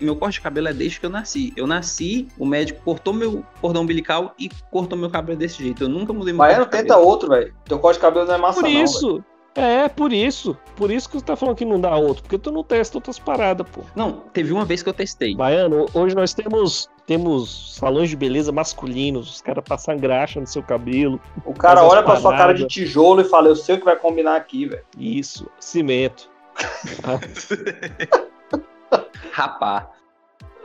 Meu 0.00 0.16
corte 0.16 0.34
de 0.34 0.40
cabelo 0.40 0.68
é 0.68 0.72
desde 0.72 0.98
que 0.98 1.06
eu 1.06 1.10
nasci. 1.10 1.52
Eu 1.56 1.66
nasci, 1.66 2.26
o 2.36 2.44
médico 2.44 2.82
cortou 2.84 3.14
meu 3.14 3.44
cordão 3.60 3.82
umbilical 3.82 4.34
e 4.38 4.48
cortou 4.70 4.98
meu 4.98 5.08
cabelo 5.08 5.38
desse 5.38 5.62
jeito. 5.62 5.84
Eu 5.84 5.88
nunca 5.88 6.12
mudei 6.12 6.32
meu 6.32 6.38
Baiano 6.38 6.66
tenta 6.66 6.96
outro, 6.96 7.28
velho. 7.28 7.54
Teu 7.64 7.78
corte 7.78 7.96
de 7.96 8.00
cabelo 8.00 8.26
não 8.26 8.34
é 8.34 8.38
massa, 8.38 8.60
Por 8.60 8.68
não. 8.68 8.82
isso. 8.82 9.24
É, 9.54 9.88
por 9.88 10.12
isso. 10.12 10.56
Por 10.74 10.90
isso 10.90 11.08
que 11.08 11.18
você 11.18 11.24
tá 11.24 11.36
falando 11.36 11.56
que 11.56 11.64
não 11.64 11.80
dá 11.80 11.94
outro. 11.96 12.22
Porque 12.22 12.38
tu 12.38 12.50
não 12.50 12.64
testa 12.64 12.98
outras 12.98 13.18
paradas, 13.18 13.66
pô. 13.70 13.82
Não, 13.94 14.24
teve 14.32 14.52
uma 14.52 14.64
vez 14.64 14.82
que 14.82 14.88
eu 14.88 14.94
testei. 14.94 15.34
Baiano, 15.34 15.86
hoje 15.94 16.14
nós 16.14 16.34
temos 16.34 16.90
temos 17.06 17.76
salões 17.76 18.08
de 18.08 18.16
beleza 18.16 18.50
masculinos, 18.50 19.30
os 19.30 19.42
caras 19.42 19.62
passam 19.66 19.96
graxa 19.96 20.40
no 20.40 20.46
seu 20.46 20.62
cabelo. 20.62 21.20
O 21.44 21.52
cara 21.52 21.84
olha 21.84 22.02
pra 22.02 22.16
sua 22.16 22.36
cara 22.36 22.54
de 22.54 22.66
tijolo 22.66 23.20
e 23.20 23.24
fala, 23.24 23.48
eu 23.48 23.56
sei 23.56 23.74
o 23.74 23.78
que 23.78 23.84
vai 23.84 23.96
combinar 23.96 24.36
aqui, 24.36 24.66
velho. 24.66 24.84
Isso, 24.98 25.46
cimento. 25.60 26.30
Rapá. 29.32 29.90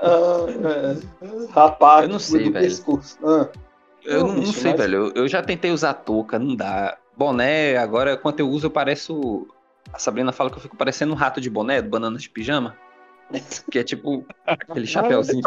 Ah, 0.01 0.45
é. 0.47 0.97
Rapá, 1.51 2.03
eu 2.03 2.09
não 2.09 2.19
sei, 2.19 2.49
velho. 2.49 2.73
Ah. 3.23 3.49
Eu 4.05 4.27
não, 4.27 4.35
não, 4.35 4.45
sei, 4.45 4.73
velho. 4.73 5.07
Eu, 5.07 5.23
eu 5.23 5.27
já 5.27 5.43
tentei 5.43 5.71
usar 5.71 5.93
touca, 5.93 6.39
não 6.39 6.55
dá. 6.55 6.97
Boné, 7.19 7.75
agora, 7.75 8.15
quando 8.15 8.39
eu 8.39 8.47
uso, 8.47 8.67
eu 8.67 8.71
pareço. 8.71 9.45
A 9.91 9.99
Sabrina 9.99 10.31
fala 10.31 10.49
que 10.49 10.55
eu 10.55 10.61
fico 10.61 10.77
parecendo 10.77 11.11
um 11.11 11.17
rato 11.17 11.41
de 11.41 11.49
boné, 11.49 11.81
do 11.81 11.89
banana 11.89 12.17
de 12.17 12.29
pijama. 12.29 12.77
Que 13.69 13.79
é 13.79 13.83
tipo 13.83 14.25
aquele 14.47 14.87
chapéuzinho. 14.87 15.43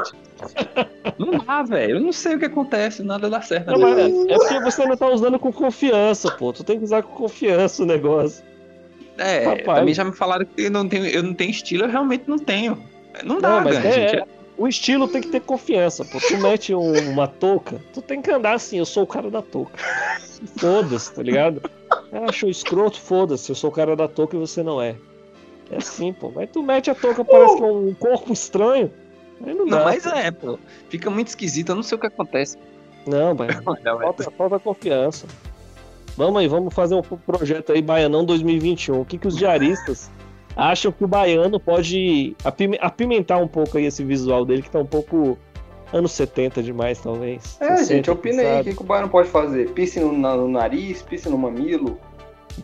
não 1.19 1.38
dá, 1.38 1.62
velho. 1.62 1.97
Eu 1.97 2.00
não 2.00 2.12
sei 2.12 2.35
o 2.35 2.38
que 2.38 2.45
acontece, 2.45 3.02
nada 3.02 3.31
dá 3.31 3.41
certo. 3.41 3.71
Não, 3.71 3.79
mas 3.79 3.99
é 3.99 4.35
porque 4.35 4.61
você 4.61 4.85
não 4.85 4.99
tá 4.99 5.09
usando 5.09 5.38
com 5.38 5.50
confiança, 5.50 6.31
pô. 6.33 6.52
Tu 6.52 6.62
tem 6.62 6.76
que 6.76 6.85
usar 6.85 7.02
com 7.02 7.14
confiança 7.14 7.83
o 7.83 7.87
negócio. 7.87 8.45
É, 9.17 9.45
Rapaz. 9.45 9.78
também 9.78 9.95
já 9.95 10.04
me 10.04 10.13
falaram 10.13 10.45
que 10.45 10.65
eu 10.65 10.71
não 10.71 10.87
tenho, 10.87 11.06
eu 11.06 11.23
não 11.23 11.32
tenho 11.32 11.50
estilo, 11.50 11.85
eu 11.85 11.89
realmente 11.89 12.25
não 12.26 12.39
tenho. 12.39 12.82
Não 13.25 13.41
dá, 13.41 13.56
não, 13.56 13.65
mas 13.65 13.82
é, 13.82 13.93
gente. 13.93 14.17
É, 14.17 14.25
o 14.56 14.69
estilo 14.69 15.08
tem 15.08 15.21
que 15.21 15.28
ter 15.28 15.41
confiança, 15.41 16.04
pô. 16.04 16.19
Tu 16.21 16.36
mete 16.38 16.75
um, 16.75 17.10
uma 17.10 17.26
touca, 17.26 17.80
tu 17.93 18.02
tem 18.02 18.21
que 18.21 18.30
andar 18.30 18.54
assim, 18.54 18.78
eu 18.78 18.86
sou 18.86 19.04
o 19.04 19.06
cara 19.06 19.30
da 19.30 19.43
touca. 19.43 19.78
Foda-se, 20.56 21.15
tá 21.15 21.23
ligado? 21.23 21.62
Ah, 22.12 22.28
achou 22.28 22.49
escroto, 22.49 23.00
foda-se, 23.00 23.50
eu 23.50 23.54
sou 23.54 23.71
o 23.71 23.73
cara 23.73 23.97
da 23.97 24.08
touca 24.08 24.36
e 24.36 24.41
você 24.41 24.62
não 24.62 24.80
é. 24.80 24.97
É 25.71 25.76
assim, 25.76 26.12
pô. 26.12 26.30
Mas 26.34 26.50
tu 26.50 26.62
mete 26.62 26.91
a 26.91 26.95
touca, 26.95 27.25
parece 27.25 27.56
que 27.56 27.62
é 27.62 27.67
um 27.67 27.95
corpo 27.95 28.32
estranho. 28.32 28.91
Aí 29.45 29.54
não, 29.54 29.65
não 29.65 29.84
mas 29.84 30.06
é, 30.06 30.30
pô. 30.30 30.58
Fica 30.88 31.10
muito 31.10 31.28
esquisito, 31.28 31.71
eu 31.71 31.76
não 31.76 31.82
sei 31.82 31.97
o 31.97 32.00
que 32.00 32.06
acontece. 32.06 32.58
Não, 33.06 33.34
mas 33.34 33.56
falta, 33.65 34.30
falta 34.30 34.58
confiança. 34.58 35.26
Vamos 36.17 36.41
aí, 36.41 36.47
vamos 36.47 36.75
fazer 36.75 36.95
um 36.95 37.02
projeto 37.02 37.73
aí, 37.73 37.80
Baianão 37.80 38.25
2021. 38.25 39.00
O 39.00 39.04
que, 39.04 39.17
que 39.17 39.26
os 39.26 39.36
diaristas 39.36 40.10
acham 40.56 40.93
que 40.93 41.04
o 41.04 41.08
baiano 41.08 41.58
pode 41.58 42.36
apimentar 42.80 43.38
um 43.38 43.49
pouco 43.49 43.78
aí 43.78 43.86
esse 43.86 44.04
visual 44.04 44.45
dele, 44.45 44.62
que 44.62 44.71
tá 44.71 44.78
um 44.78 44.86
pouco 44.86 45.38
anos 45.93 46.12
70 46.12 46.62
demais, 46.62 46.99
talvez. 46.99 47.56
É, 47.60 47.76
60, 47.76 47.84
gente, 47.84 48.10
opina 48.10 48.43
aí 48.43 48.60
o 48.60 48.65
que, 48.65 48.75
que 48.75 48.82
o 48.82 48.84
baiano 48.84 49.08
pode 49.08 49.28
fazer. 49.28 49.71
Pisse 49.71 50.00
no, 50.00 50.12
no 50.12 50.49
nariz, 50.49 51.02
pisse 51.02 51.28
no 51.28 51.38
mamilo. 51.38 51.99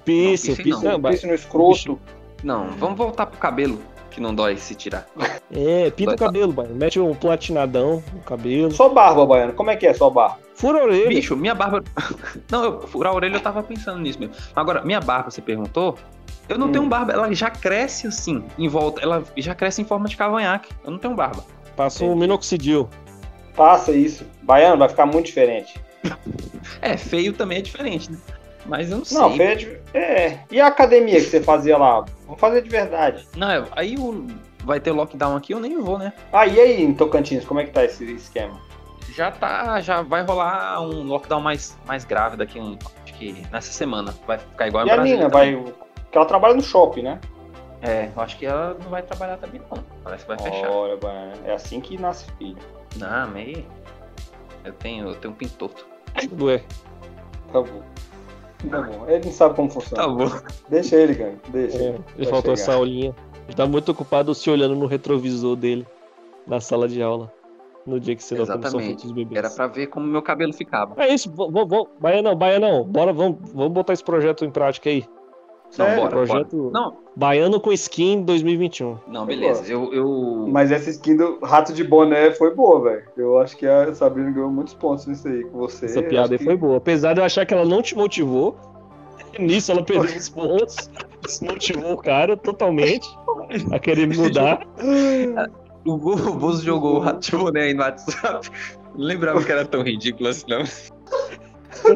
Pisse, 0.05 0.55
pisse, 0.55 0.85
não, 0.85 1.01
pisse 1.01 1.27
no 1.27 1.35
escroto. 1.35 1.98
Não, 2.42 2.68
vamos 2.79 2.96
voltar 2.96 3.27
pro 3.27 3.38
cabelo, 3.38 3.79
que 4.11 4.20
não 4.20 4.35
dói 4.35 4.57
se 4.57 4.74
tirar. 4.74 5.07
É, 5.51 5.90
pinta 5.90 6.14
o 6.14 6.18
cabelo, 6.18 6.53
baiano. 6.53 6.77
Mete 6.77 7.01
um 7.01 7.14
platinadão 7.14 8.03
no 8.12 8.20
cabelo. 8.20 8.70
Só 8.70 8.88
barba, 8.88 9.24
baiano. 9.27 9.53
Como 9.55 9.70
é 9.70 9.77
que 9.77 9.87
é 9.87 9.94
só 9.94 10.11
barba? 10.11 10.38
Fura 10.55 10.81
a 10.81 10.85
orelha. 10.85 11.09
Bicho, 11.09 11.37
minha 11.37 11.55
barba. 11.55 11.85
Não, 12.51 12.64
eu, 12.64 12.81
furar 12.81 13.12
a 13.12 13.16
orelha 13.16 13.37
eu 13.37 13.40
tava 13.40 13.62
pensando 13.62 14.01
nisso 14.01 14.18
mesmo. 14.18 14.35
Agora, 14.57 14.85
minha 14.85 15.01
barba, 15.01 15.31
você 15.31 15.40
perguntou? 15.40 15.96
Eu 16.48 16.58
não 16.58 16.68
hum. 16.68 16.72
tenho 16.72 16.87
barba, 16.87 17.12
ela 17.12 17.32
já 17.32 17.50
cresce 17.50 18.06
assim, 18.06 18.44
em 18.58 18.68
volta. 18.68 19.02
Ela 19.02 19.22
já 19.37 19.54
cresce 19.54 19.82
em 19.82 19.84
forma 19.84 20.08
de 20.08 20.16
cavanhaque. 20.16 20.72
Eu 20.84 20.90
não 20.90 20.98
tenho 20.98 21.14
barba. 21.14 21.44
Passa 21.76 22.04
um 22.04 22.16
minoxidil. 22.16 22.88
Passa 23.54 23.92
isso. 23.92 24.24
Baiano 24.42 24.78
vai 24.78 24.88
ficar 24.88 25.06
muito 25.06 25.26
diferente. 25.26 25.78
é, 26.80 26.96
feio 26.96 27.32
também 27.32 27.58
é 27.58 27.62
diferente, 27.62 28.11
né? 28.11 28.18
Mas 28.66 28.90
eu 28.90 28.98
não 28.98 29.04
sei. 29.04 29.18
Não, 29.18 29.37
feio 29.37 29.80
é, 29.94 29.98
é. 29.98 30.44
E 30.50 30.61
a 30.61 30.66
academia 30.66 31.16
que 31.16 31.26
você 31.26 31.40
fazia 31.40 31.76
lá? 31.76 32.04
Vamos 32.24 32.40
fazer 32.40 32.62
de 32.62 32.68
verdade. 32.68 33.26
Não, 33.37 33.66
aí 33.72 33.96
o... 33.96 34.26
vai 34.64 34.80
ter 34.80 34.92
lockdown 34.92 35.37
aqui, 35.37 35.54
eu 35.54 35.61
nem 35.61 35.78
vou, 35.80 35.98
né? 35.98 36.12
Ah, 36.32 36.46
e 36.46 36.61
aí 36.61 36.82
em 36.82 36.94
Tocantins, 36.94 37.44
como 37.44 37.61
é 37.61 37.64
que 37.64 37.70
tá 37.70 37.84
esse 37.84 38.04
esquema? 38.12 38.61
Já 39.14 39.30
tá, 39.30 39.80
já 39.80 40.02
vai 40.02 40.22
rolar 40.22 40.80
um 40.82 41.02
lockdown 41.04 41.40
mais, 41.40 41.76
mais 41.87 42.04
grave 42.04 42.37
daqui 42.37 42.61
um, 42.61 42.78
acho 43.02 43.14
que 43.14 43.42
nessa 43.50 43.72
semana. 43.72 44.14
Vai 44.26 44.38
ficar 44.38 44.68
igual 44.68 44.87
e 44.87 44.90
a 44.90 44.96
Nina, 45.02 45.28
vai. 45.28 45.56
Porque 46.09 46.16
ela 46.16 46.27
trabalha 46.27 46.55
no 46.55 46.62
shopping, 46.62 47.03
né? 47.03 47.21
É, 47.83 48.11
eu 48.16 48.23
acho 48.23 48.38
que 48.38 48.47
ela 48.47 48.77
não 48.83 48.90
vai 48.90 49.03
trabalhar 49.03 49.37
também 49.37 49.61
não. 49.71 49.85
Parece 50.03 50.25
que 50.25 50.29
vai 50.29 50.38
fechar. 50.38 50.71
Olha, 50.71 50.99
é 51.44 51.53
assim 51.53 51.81
que 51.81 52.01
nasce 52.01 52.25
filho. 52.38 52.57
Não, 52.97 53.29
meio. 53.29 53.64
Eu 54.64 54.73
tenho, 54.73 55.09
eu 55.09 55.14
tenho 55.14 55.35
um 55.35 55.37
pintor. 55.37 55.71
Ué. 56.40 56.64
Tá 57.53 57.61
bom. 57.61 57.83
Tá 58.71 58.83
bom. 58.83 59.05
Ele 59.07 59.27
não 59.27 59.33
sabe 59.33 59.55
como 59.55 59.71
funciona. 59.71 60.03
Tá 60.03 60.09
bom. 60.09 60.31
Deixa 60.68 60.97
ele, 60.97 61.14
cara. 61.14 61.35
Deixa. 61.49 61.79
É, 61.79 61.99
ele 62.16 62.27
faltou 62.27 62.57
chegar. 62.57 62.73
essa 62.73 62.75
aulinha. 62.75 63.14
Ele 63.47 63.57
tá 63.57 63.66
muito 63.66 63.92
ocupado 63.92 64.35
se 64.35 64.51
olhando 64.51 64.75
no 64.75 64.87
retrovisor 64.87 65.55
dele 65.55 65.87
na 66.47 66.61
sala 66.61 66.88
de 66.88 67.03
aula. 67.03 67.31
No 67.87 68.01
dia 68.01 68.16
que 68.16 68.23
você 68.25 68.35
Exatamente. 68.40 69.07
os 69.07 69.12
bebês. 69.12 69.38
Era 69.38 69.51
pra 69.51 69.66
ver 69.66 69.87
como 69.87 70.07
meu 70.07 70.21
cabelo 70.21 70.53
ficava. 70.53 70.94
É 71.03 71.14
isso, 71.14 71.31
vamos, 71.31 71.68
vamos, 71.68 71.88
Baianão, 71.99 72.35
Baianão, 72.35 72.85
bora, 72.85 73.14
vamos, 73.14 73.38
vamos 73.51 73.73
botar 73.73 73.94
esse 73.94 74.05
projeto 74.05 74.44
em 74.44 74.51
prática 74.51 74.90
aí. 74.90 75.07
Não, 75.76 75.87
é, 75.87 75.96
bora, 75.96 76.11
projeto 76.11 76.57
bora. 76.57 76.70
Não. 76.72 76.96
Baiano 77.14 77.61
com 77.61 77.72
skin 77.72 78.22
2021. 78.22 78.98
Não, 79.09 79.26
beleza. 79.26 79.70
Eu, 79.70 79.92
eu... 79.92 80.46
Mas 80.48 80.70
essa 80.70 80.88
skin 80.90 81.16
do 81.16 81.38
rato 81.40 81.72
de 81.72 81.85
boné 81.85 82.31
foi 82.33 82.54
boa, 82.54 82.81
velho. 82.81 83.02
Eu 83.16 83.38
acho 83.38 83.57
que 83.57 83.66
a 83.66 83.92
Sabrina 83.92 84.31
ganhou 84.31 84.50
muitos 84.50 84.74
pontos 84.74 85.07
nisso 85.07 85.28
aí 85.28 85.42
com 85.44 85.59
você. 85.59 85.87
Essa 85.87 86.02
piada 86.02 86.35
aí 86.35 86.38
que... 86.38 86.44
foi 86.44 86.57
boa. 86.57 86.76
Apesar 86.76 87.14
de 87.14 87.20
eu 87.20 87.24
achar 87.24 87.44
que 87.44 87.52
ela 87.52 87.64
não 87.64 87.83
te 87.83 87.96
motivou, 87.96 88.57
nisso 89.38 89.72
ela 89.72 89.83
perdeu 89.83 90.04
os 90.16 90.28
pontos. 90.28 90.90
Desmotivou 91.22 91.94
o 91.94 91.96
cara 91.96 92.37
totalmente 92.37 93.09
a 93.72 93.78
querer 93.78 94.07
mudar. 94.07 94.66
O 95.85 95.96
Bozo 95.98 96.64
jogou 96.64 96.96
o 96.96 96.98
rato 97.00 97.20
de 97.20 97.37
boné 97.37 97.62
aí 97.62 97.74
no 97.74 97.83
WhatsApp. 97.83 98.48
Não 98.94 99.04
lembrava 99.04 99.42
que 99.42 99.50
era 99.50 99.64
tão 99.64 99.83
ridículo 99.83 100.28
assim, 100.28 100.44
não. 100.48 100.62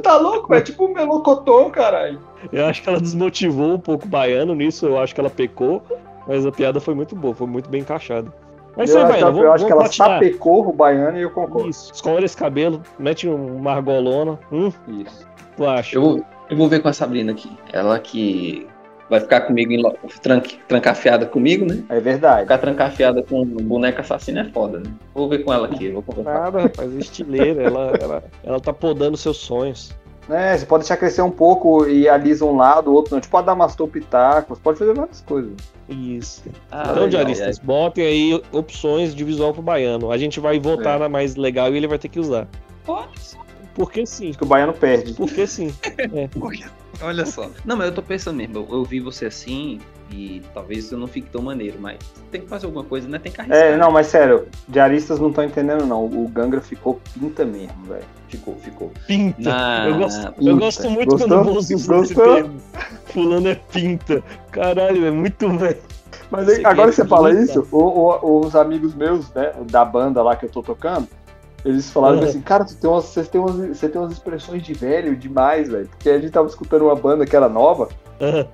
Tá 0.01 0.17
louco? 0.17 0.55
É 0.55 0.61
tipo 0.61 0.87
um 0.87 0.93
melocotão, 0.93 1.71
caralho. 1.71 2.21
Eu 2.53 2.67
acho 2.67 2.83
que 2.83 2.89
ela 2.89 3.01
desmotivou 3.01 3.75
um 3.75 3.79
pouco 3.79 4.05
o 4.05 4.09
baiano 4.09 4.55
nisso, 4.55 4.87
eu 4.87 4.99
acho 4.99 5.15
que 5.15 5.21
ela 5.21 5.31
pecou, 5.31 5.83
mas 6.27 6.45
a 6.45 6.53
piada 6.53 6.81
foi 6.81 6.95
muito 6.95 7.15
boa, 7.15 7.35
foi 7.35 7.47
muito 7.47 7.69
bem 7.69 7.83
encaixada. 7.83 8.33
Mas 8.77 8.91
eu, 8.91 9.03
acho, 9.03 9.13
baiano, 9.13 9.33
vamos, 9.33 9.45
eu 9.45 9.53
acho 9.53 9.67
que 9.67 9.73
ela 9.73 9.87
sapecou 9.87 10.67
o 10.67 10.73
baiano 10.73 11.19
e 11.19 11.23
eu 11.23 11.31
concordo. 11.31 11.69
Isso, 11.69 11.93
escolhe 11.93 12.25
esse 12.25 12.37
cabelo, 12.37 12.83
mete 12.99 13.29
uma 13.29 13.73
argolona. 13.73 14.39
Hum? 14.51 14.73
Isso. 14.89 15.27
Tu 15.57 15.67
acha? 15.67 15.97
Eu, 15.97 16.25
eu 16.49 16.57
vou 16.57 16.69
ver 16.69 16.81
com 16.81 16.89
a 16.89 16.93
Sabrina 16.93 17.33
aqui. 17.33 17.51
Ela 17.73 17.99
que 17.99 18.67
vai 19.13 19.21
ficar 19.21 19.43
comigo 19.43 19.71
em 19.73 19.83
lo... 19.83 19.95
tranque... 20.23 20.59
trancafiada 20.67 21.27
comigo, 21.27 21.67
né? 21.67 21.83
É 21.91 22.01
verdade. 22.01 22.43
Ficar 22.43 22.59
trancafiada 22.59 23.23
com 23.23 23.45
boneca 23.45 24.01
assassina 24.01 24.41
é 24.41 24.45
foda, 24.45 24.81
né? 24.81 24.91
Vou 25.15 25.29
ver 25.29 25.45
com 25.45 25.53
ela 25.53 25.67
aqui, 25.67 25.91
vou 25.91 26.03
conversar. 26.03 26.33
Nada, 26.33 26.63
rapaz, 26.63 26.97
é 26.97 26.99
estileira. 26.99 27.63
ela, 27.63 27.93
ela, 28.01 28.25
ela 28.43 28.59
tá 28.59 28.73
podando 28.73 29.19
seus 29.19 29.37
sonhos. 29.37 29.95
É, 30.31 30.57
você 30.57 30.65
pode 30.65 30.85
deixar 30.85 30.97
crescer 30.97 31.21
um 31.21 31.31
pouco 31.31 31.87
e 31.87 32.09
alisa 32.09 32.45
um 32.47 32.57
lado, 32.57 32.91
o 32.91 32.95
outro 32.95 33.15
não. 33.15 33.21
Tipo, 33.21 33.37
adamastor 33.37 33.87
pitaco, 33.87 34.55
você 34.55 34.63
pode 34.63 34.79
fazer 34.79 34.95
várias 34.95 35.21
coisas. 35.21 35.53
Isso. 35.91 36.45
Ah, 36.71 36.83
então, 36.85 37.05
legal, 37.05 37.09
diaristas, 37.09 37.59
botem 37.59 38.07
aí 38.07 38.43
opções 38.51 39.15
de 39.15 39.25
visual 39.25 39.53
pro 39.53 39.61
baiano. 39.61 40.11
A 40.11 40.17
gente 40.17 40.41
vai 40.41 40.59
votar 40.59 40.97
É. 40.97 41.01
na 41.01 41.09
mais 41.09 41.37
legal 41.37 41.75
e 41.75 41.77
ele 41.77 41.87
vai 41.87 41.99
ter 41.99 42.09
que 42.09 42.19
usar. 42.19 42.49
Só. 42.87 43.07
Porque 43.75 44.05
sim. 44.07 44.31
Acho 44.31 44.39
que 44.39 44.45
o 44.45 44.47
baiano 44.47 44.73
perde. 44.73 45.15
Porque 45.15 45.47
sim. 45.47 45.73
Olha 47.01 47.27
só. 47.27 47.51
Não, 47.65 47.77
mas 47.77 47.87
eu 47.89 47.95
tô 47.95 48.03
pensando 48.03 48.37
mesmo, 48.37 48.59
eu, 48.59 48.69
eu 48.79 48.85
vi 48.85 49.01
você 49.01 49.27
assim 49.27 49.81
e 50.11 50.43
talvez 50.53 50.93
eu 50.93 50.99
não 50.99 51.07
fique 51.09 51.31
tão 51.31 51.41
maneiro, 51.43 51.79
mas 51.81 51.97
tem 52.31 52.43
que 52.43 52.47
fazer 52.47 52.67
alguma 52.67 52.85
coisa, 52.85 53.09
né? 53.09 53.19
Tem 53.19 53.33
que 53.33 53.41
arriscar. 53.41 53.61
É, 53.63 53.77
não, 53.77 53.91
mas 53.91 54.09
sério, 54.09 54.47
diaristas 54.69 55.19
não 55.19 55.31
estão 55.31 55.43
entendendo, 55.43 55.87
não. 55.87 56.05
O 56.05 56.29
Gangra 56.29 56.61
ficou 56.61 57.01
pinta 57.15 57.45
mesmo, 57.45 57.75
velho. 57.85 58.05
Ficou, 58.29 58.55
ficou. 58.57 58.93
Pinta. 59.07 59.41
Na- 59.51 59.89
Eu 59.89 59.97
gosto, 59.97 60.27
eu 60.27 60.33
Pinta. 60.35 60.55
gosto 60.55 60.91
muito 60.91 61.11
Gostou? 61.11 61.29
quando 61.29 61.41
o 61.41 61.45
moço 61.55 61.59
usa 61.59 61.75
esse 61.75 61.89
Gostou? 62.15 62.35
termo. 62.35 62.61
Fulano 63.07 63.49
é 63.49 63.55
pinta. 63.55 64.23
Caralho, 64.51 65.07
é 65.07 65.11
muito 65.11 65.49
velho. 65.59 65.79
Mas 66.31 66.49
aí, 66.49 66.65
agora 66.65 66.91
que 66.91 66.97
você 66.97 67.07
fala 67.07 67.31
isso, 67.33 67.67
o- 67.71 67.79
o- 67.79 68.41
os 68.41 68.55
amigos 68.55 68.95
meus, 68.95 69.31
né, 69.33 69.53
da 69.71 69.85
banda 69.85 70.23
lá 70.23 70.37
que 70.37 70.45
eu 70.47 70.51
tô 70.51 70.63
tocando, 70.63 71.09
eles 71.65 71.91
falaram 71.91 72.19
Uhum. 72.19 72.25
assim, 72.25 72.41
cara, 72.41 72.65
tu 72.65 72.77
tem 72.77 72.91
umas, 72.91 73.05
você, 73.05 73.25
tem 73.25 73.41
umas, 73.41 73.55
você 73.79 73.89
tem 73.89 74.01
umas 74.01 74.13
expressões 74.13 74.63
de 74.63 74.73
velho 74.75 75.17
demais, 75.17 75.69
velho. 75.69 75.89
Porque 75.89 76.11
a 76.11 76.19
gente 76.19 76.31
tava 76.33 76.49
escutando 76.49 76.83
uma 76.83 76.97
banda 76.97 77.25
que 77.25 77.37
era 77.37 77.49
nova, 77.49 77.89
Ah, 78.21 78.47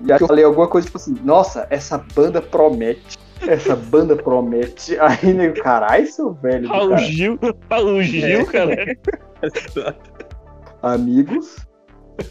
e 0.00 0.12
aí 0.12 0.20
eu 0.20 0.26
falei 0.26 0.44
alguma 0.44 0.68
coisa 0.68 0.86
tipo 0.86 0.98
assim, 0.98 1.16
nossa, 1.24 1.66
essa 1.70 1.96
banda 2.14 2.42
promete. 2.42 3.16
Essa 3.46 3.76
banda 3.76 4.16
promete. 4.16 4.96
Aí, 5.00 5.32
nego, 5.34 5.60
caralho, 5.62 6.06
seu 6.06 6.32
velho. 6.32 6.66
Raul 6.68 6.88
cara. 6.90 7.02
Gil. 7.02 7.38
Raul 7.70 8.02
Gil, 8.02 8.46
cara. 8.46 8.96
Amigos. 10.82 11.66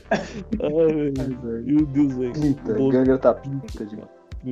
Ai, 0.09 1.61
meu 1.63 1.85
Deus, 1.85 2.13
velho. 2.17 2.89
Gangra 2.91 3.17
tá 3.19 3.33
pinta 3.35 3.85
demais. 3.85 4.09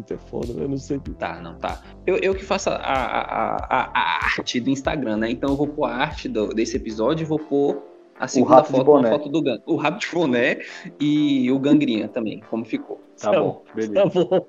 É 0.10 0.18
foda, 0.18 0.54
eu 0.58 0.68
não 0.68 0.78
sei. 0.78 1.00
Tá, 1.20 1.40
não, 1.42 1.56
tá. 1.56 1.82
Eu, 2.06 2.18
eu 2.18 2.34
que 2.34 2.44
faço 2.44 2.70
a, 2.70 2.76
a, 2.76 3.56
a, 3.56 3.92
a 3.94 4.26
arte 4.26 4.60
do 4.60 4.70
Instagram, 4.70 5.18
né? 5.18 5.30
Então 5.30 5.50
eu 5.52 5.56
vou 5.56 5.68
pôr 5.68 5.86
a 5.86 5.94
arte 5.96 6.28
do- 6.30 6.54
desse 6.54 6.78
episódio 6.78 7.24
e 7.24 7.28
vou 7.28 7.40
pôr 7.40 7.82
a 8.20 8.28
segunda 8.28 8.64
foto, 8.64 8.92
uma 8.92 9.10
foto 9.10 9.30
do 9.30 9.42
Gang. 9.42 9.62
O 9.66 9.76
rabo 9.76 9.98
de 10.00 10.08
boné 10.12 10.60
e 11.00 11.52
o 11.52 11.60
gangrinha 11.60 12.08
também, 12.08 12.42
como 12.50 12.64
ficou. 12.66 13.02
Tá 13.22 13.32
Tá 13.32 13.40
bom, 13.40 13.64
beleza. 13.76 14.04
Tá 14.10 14.10
bom. 14.10 14.46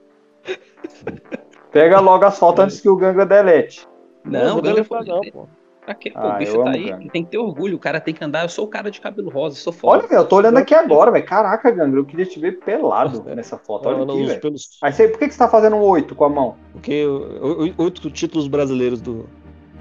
Pega 1.73 2.01
logo 2.01 2.25
as 2.25 2.39
fotos 2.39 2.65
antes 2.65 2.81
que 2.81 2.89
o 2.89 2.97
Gangra 2.97 3.27
delete. 3.27 3.89
Não, 4.25 4.51
vou 4.51 4.59
o 4.59 4.63
Ganga 4.63 4.85
foi. 4.85 5.05
não, 5.05 5.21
pô. 5.21 5.47
Pra 5.85 5.95
quê? 5.95 6.11
Pô, 6.11 6.19
Ah, 6.19 6.35
o 6.35 6.39
bicho 6.39 6.65
tá 6.65 6.71
aí, 6.71 6.85
Ganga. 6.91 7.11
tem 7.11 7.25
que 7.25 7.31
ter 7.31 7.39
orgulho, 7.39 7.77
o 7.77 7.79
cara 7.79 8.01
tem 8.01 8.15
que 8.15 8.25
andar. 8.25 8.43
Eu 8.45 8.49
sou 8.49 8.65
o 8.65 8.69
cara 8.69 8.91
de 8.91 9.01
cabelo 9.01 9.29
rosa, 9.31 9.57
eu 9.57 9.61
sou 9.61 9.73
foda. 9.73 9.99
Olha, 9.99 10.09
velho, 10.09 10.21
eu 10.21 10.25
tô 10.27 10.37
olhando 10.37 10.57
aqui 10.57 10.75
agora, 10.75 11.11
velho. 11.11 11.27
Caraca, 11.27 11.71
Gangra, 11.71 12.01
eu 12.01 12.05
queria 12.07 12.25
te 12.25 12.41
ver 12.41 12.59
pelado 12.61 13.23
nessa 13.35 13.59
foto. 13.59 13.89
Olha 13.89 14.03
aqui, 14.03 14.27
velho. 14.27 14.41
pelos. 14.41 14.79
Aí 14.81 14.93
você, 14.93 15.09
por 15.09 15.19
que, 15.19 15.29
que 15.29 15.35
você 15.35 15.39
tá 15.39 15.49
fazendo 15.49 15.77
um 15.77 15.81
oito 15.83 16.15
com 16.15 16.25
a 16.25 16.29
mão? 16.31 16.57
Porque 16.73 17.05
oito 17.77 18.11
títulos 18.11 18.49
brasileiros 18.49 19.01
do 19.03 19.27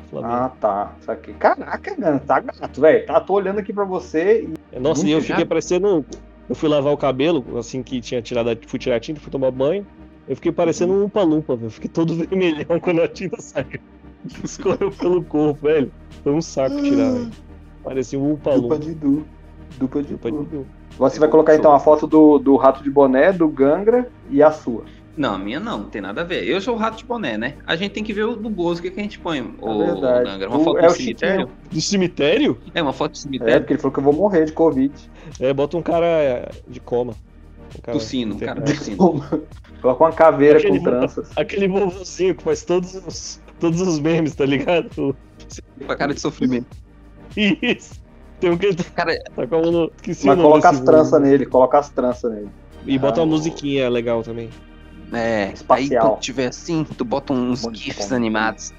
Flamengo. 0.10 0.34
Ah, 0.34 0.52
tá. 0.60 0.94
Isso 1.00 1.10
aqui. 1.12 1.34
Caraca, 1.36 1.96
Gangra, 1.96 2.20
tá 2.20 2.40
gato, 2.42 2.82
velho. 2.82 3.06
Tá, 3.06 3.22
tô 3.22 3.34
olhando 3.34 3.60
aqui 3.60 3.72
pra 3.72 3.86
você 3.86 4.44
e. 4.74 4.80
Nossa, 4.80 5.08
e 5.08 5.12
eu 5.12 5.22
fiquei 5.22 5.46
parecendo. 5.46 6.06
Eu 6.50 6.56
fui 6.56 6.68
lavar 6.68 6.92
o 6.92 6.98
cabelo, 6.98 7.58
assim 7.58 7.82
que 7.82 8.02
tinha 8.02 8.22
tirado, 8.22 8.50
a- 8.50 8.58
fui 8.68 8.78
tirar 8.78 8.98
a 8.98 9.00
tinta, 9.00 9.22
fui 9.22 9.32
tomar 9.32 9.50
banho. 9.52 9.88
Eu 10.28 10.36
fiquei 10.36 10.52
parecendo 10.52 10.92
um 10.92 11.06
umpa-lumpa, 11.06 11.56
velho. 11.56 11.72
Fiquei 11.72 11.90
todo 11.90 12.14
vermelhão 12.28 12.78
quando 12.82 13.02
a 13.02 13.08
tinta 13.08 13.42
saiu. 13.42 13.80
Escorreu 14.44 14.92
pelo 14.92 15.24
corpo, 15.24 15.68
velho. 15.68 15.92
Foi 16.24 16.34
um 16.34 16.42
saco 16.42 16.82
tirar, 16.82 17.12
velho. 17.12 17.32
Parecia 17.84 18.20
um 18.20 18.30
Dupla 18.36 18.54
umpa-lumpa. 18.54 18.80
de 18.80 18.94
Du. 18.94 19.26
Dupla 19.78 20.02
de 20.04 20.10
Dupla 20.10 20.32
Du. 20.32 20.44
de 20.44 20.50
Du. 20.58 20.68
Você 20.98 21.20
vai 21.20 21.28
colocar 21.30 21.56
então 21.56 21.74
a 21.74 21.80
foto 21.80 22.06
do, 22.06 22.38
do 22.38 22.56
rato 22.56 22.84
de 22.84 22.90
boné, 22.90 23.32
do 23.34 23.48
Gangra 23.48 24.08
e 24.30 24.44
a 24.44 24.52
sua. 24.52 24.84
Não, 25.18 25.36
a 25.36 25.38
minha 25.38 25.60
não, 25.60 25.78
não 25.80 25.90
tem 25.90 26.02
nada 26.02 26.22
a 26.22 26.24
ver. 26.24 26.44
Eu 26.48 26.60
sou 26.62 26.74
o 26.76 26.78
rato 26.78 26.98
de 26.98 27.06
boné, 27.06 27.38
né? 27.38 27.56
A 27.68 27.76
gente 27.76 27.92
tem 27.92 28.04
que 28.04 28.14
ver 28.14 28.24
o 28.24 28.36
do 28.36 28.50
Bozo, 28.50 28.80
o 28.80 28.84
que, 28.84 28.90
que 28.92 29.00
a 29.00 29.04
gente 29.04 29.20
põe. 29.20 29.42
O, 29.62 29.78
verdade. 29.80 30.26
Ganga, 30.26 30.48
uma 30.50 30.58
O- 30.58 30.64
foto 30.64 30.78
é 30.80 30.82
do 30.82 30.88
o 30.88 30.96
cemitério? 30.96 31.50
Do 31.72 31.82
cemitério? 31.82 32.58
É, 32.74 32.82
uma 32.82 32.94
foto 32.94 33.12
do 33.12 33.18
É, 33.18 33.22
cemitério. 33.22 33.60
porque 33.62 33.74
ele 33.74 33.80
falou 33.82 33.94
que 33.94 34.00
eu 34.00 34.04
vou 34.04 34.14
morrer 34.14 34.46
de 34.46 34.54
Covid. 34.54 34.94
É, 35.40 35.54
bota 35.54 35.78
um 35.78 35.82
cara 35.84 36.50
de 36.68 36.80
coma. 36.80 37.14
Um 37.78 37.82
cara 37.82 37.98
do 37.98 38.04
sino, 38.04 38.40
cara, 38.40 38.60
do 38.62 38.72
enfermo. 38.72 39.22
sino. 39.24 39.42
Coloca 39.82 40.04
uma 40.04 40.12
caveira 40.14 40.58
Aquele 40.60 40.78
com 40.80 40.84
tranças. 40.86 41.32
Aquele 41.36 41.68
vovozinho 41.68 42.34
que 42.36 42.44
faz 42.44 42.64
todos 42.64 42.96
os, 42.96 43.40
todos 43.60 43.80
os 43.82 44.00
memes, 44.00 44.36
tá 44.36 44.46
ligado? 44.46 45.16
Com 45.86 45.92
a 45.92 45.96
cara 45.96 46.14
de 46.14 46.20
sofrimento. 46.22 46.68
Isso. 47.36 48.02
Tem 48.40 48.52
um 48.52 48.58
que 48.58 48.74
tá, 48.76 48.84
Cara, 48.96 49.18
tá 49.36 49.48
com 49.48 49.56
a 49.56 49.62
mão 49.62 49.72
no... 49.72 49.92
Esqueci 49.96 50.28
Mas 50.28 50.38
o 50.38 50.42
nome 50.42 50.50
coloca 50.52 50.70
as 50.70 50.80
tranças 50.82 51.22
nele, 51.22 51.46
coloca 51.46 51.80
as 51.80 51.90
tranças 51.90 52.32
nele. 52.32 52.50
E 52.86 52.98
bota 53.00 53.20
Ah, 53.22 53.24
uma 53.24 53.28
o- 53.34 53.38
musiquinha 53.38 53.90
legal 53.90 54.22
também. 54.24 54.50
é. 55.14 55.52
Espacial. 55.54 56.04
Aí 56.04 56.10
quando 56.12 56.20
tiver 56.20 56.48
assim, 56.48 56.84
tu 56.98 57.06
bota 57.06 57.32
uns 57.34 57.66
Um 57.66 57.74
GIFs 57.74 58.12
animados. 58.12 58.74